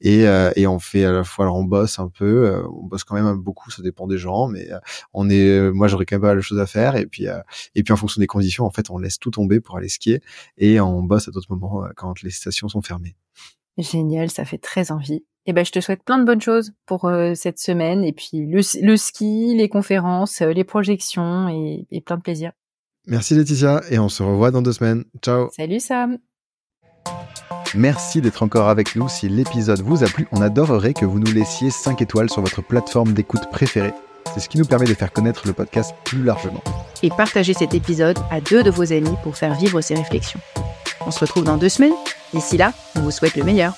et 0.00 0.24
et 0.56 0.66
on 0.66 0.80
fait 0.80 1.04
à 1.04 1.12
la 1.12 1.22
fois, 1.22 1.44
alors 1.44 1.56
on 1.56 1.64
bosse 1.64 2.00
un 2.00 2.08
peu, 2.08 2.60
on 2.68 2.86
bosse 2.86 3.04
quand 3.04 3.14
même 3.14 3.36
beaucoup, 3.36 3.70
ça 3.70 3.82
dépend 3.82 4.08
des 4.08 4.18
gens, 4.18 4.48
mais 4.48 4.68
on 5.12 5.30
est, 5.30 5.70
moi 5.70 5.86
j'aurais 5.86 6.06
quand 6.06 6.16
même 6.16 6.22
pas 6.22 6.28
mal 6.28 6.38
de 6.38 6.42
choses 6.42 6.58
à 6.58 6.66
faire. 6.66 6.96
Et 6.96 7.06
puis 7.06 7.26
et 7.74 7.82
puis 7.84 7.92
en 7.92 7.96
fonction 7.96 8.20
des 8.20 8.26
conditions, 8.26 8.64
en 8.64 8.70
fait, 8.70 8.90
on 8.90 8.98
laisse 8.98 9.18
tout 9.18 9.30
tomber 9.30 9.60
pour 9.60 9.76
aller 9.76 9.88
skier 9.88 10.22
et 10.58 10.80
on 10.80 11.02
bosse 11.02 11.28
à 11.28 11.30
d'autres 11.30 11.54
moments 11.54 11.84
quand 11.96 12.22
les 12.22 12.30
stations 12.30 12.68
sont 12.68 12.82
fermées. 12.82 13.16
Génial, 13.78 14.30
ça 14.30 14.44
fait 14.44 14.58
très 14.58 14.92
envie. 14.92 15.24
Et 15.46 15.50
eh 15.50 15.52
ben, 15.52 15.64
je 15.64 15.72
te 15.72 15.80
souhaite 15.80 16.02
plein 16.02 16.16
de 16.16 16.24
bonnes 16.24 16.40
choses 16.40 16.72
pour 16.86 17.04
euh, 17.04 17.34
cette 17.34 17.58
semaine 17.58 18.02
et 18.02 18.14
puis 18.14 18.46
le, 18.46 18.62
ski, 18.96 19.54
les 19.54 19.68
conférences, 19.68 20.40
euh, 20.40 20.54
les 20.54 20.64
projections 20.64 21.48
et, 21.50 21.86
et, 21.90 22.00
plein 22.00 22.16
de 22.16 22.22
plaisir. 22.22 22.52
Merci 23.06 23.34
Laetitia 23.34 23.82
et 23.90 23.98
on 23.98 24.08
se 24.08 24.22
revoit 24.22 24.50
dans 24.50 24.62
deux 24.62 24.72
semaines. 24.72 25.04
Ciao. 25.20 25.50
Salut 25.54 25.80
Sam. 25.80 26.16
Merci 27.74 28.22
d'être 28.22 28.42
encore 28.42 28.68
avec 28.68 28.96
nous. 28.96 29.08
Si 29.08 29.28
l'épisode 29.28 29.80
vous 29.80 30.02
a 30.02 30.06
plu, 30.06 30.26
on 30.32 30.40
adorerait 30.40 30.94
que 30.94 31.04
vous 31.04 31.18
nous 31.18 31.32
laissiez 31.32 31.70
5 31.70 32.00
étoiles 32.00 32.30
sur 32.30 32.40
votre 32.40 32.62
plateforme 32.62 33.12
d'écoute 33.12 33.50
préférée. 33.50 33.92
C'est 34.32 34.40
ce 34.40 34.48
qui 34.48 34.58
nous 34.58 34.64
permet 34.64 34.86
de 34.86 34.94
faire 34.94 35.12
connaître 35.12 35.46
le 35.46 35.52
podcast 35.52 35.94
plus 36.04 36.22
largement. 36.22 36.62
Et 37.02 37.10
partagez 37.10 37.52
cet 37.52 37.74
épisode 37.74 38.18
à 38.30 38.40
deux 38.40 38.62
de 38.62 38.70
vos 38.70 38.92
amis 38.92 39.14
pour 39.22 39.36
faire 39.36 39.54
vivre 39.54 39.80
ces 39.80 39.94
réflexions. 39.94 40.40
On 41.06 41.10
se 41.10 41.20
retrouve 41.20 41.44
dans 41.44 41.56
deux 41.56 41.68
semaines 41.68 41.94
D'ici 42.32 42.56
là, 42.56 42.72
on 42.96 43.00
vous 43.00 43.12
souhaite 43.12 43.36
le 43.36 43.44
meilleur. 43.44 43.74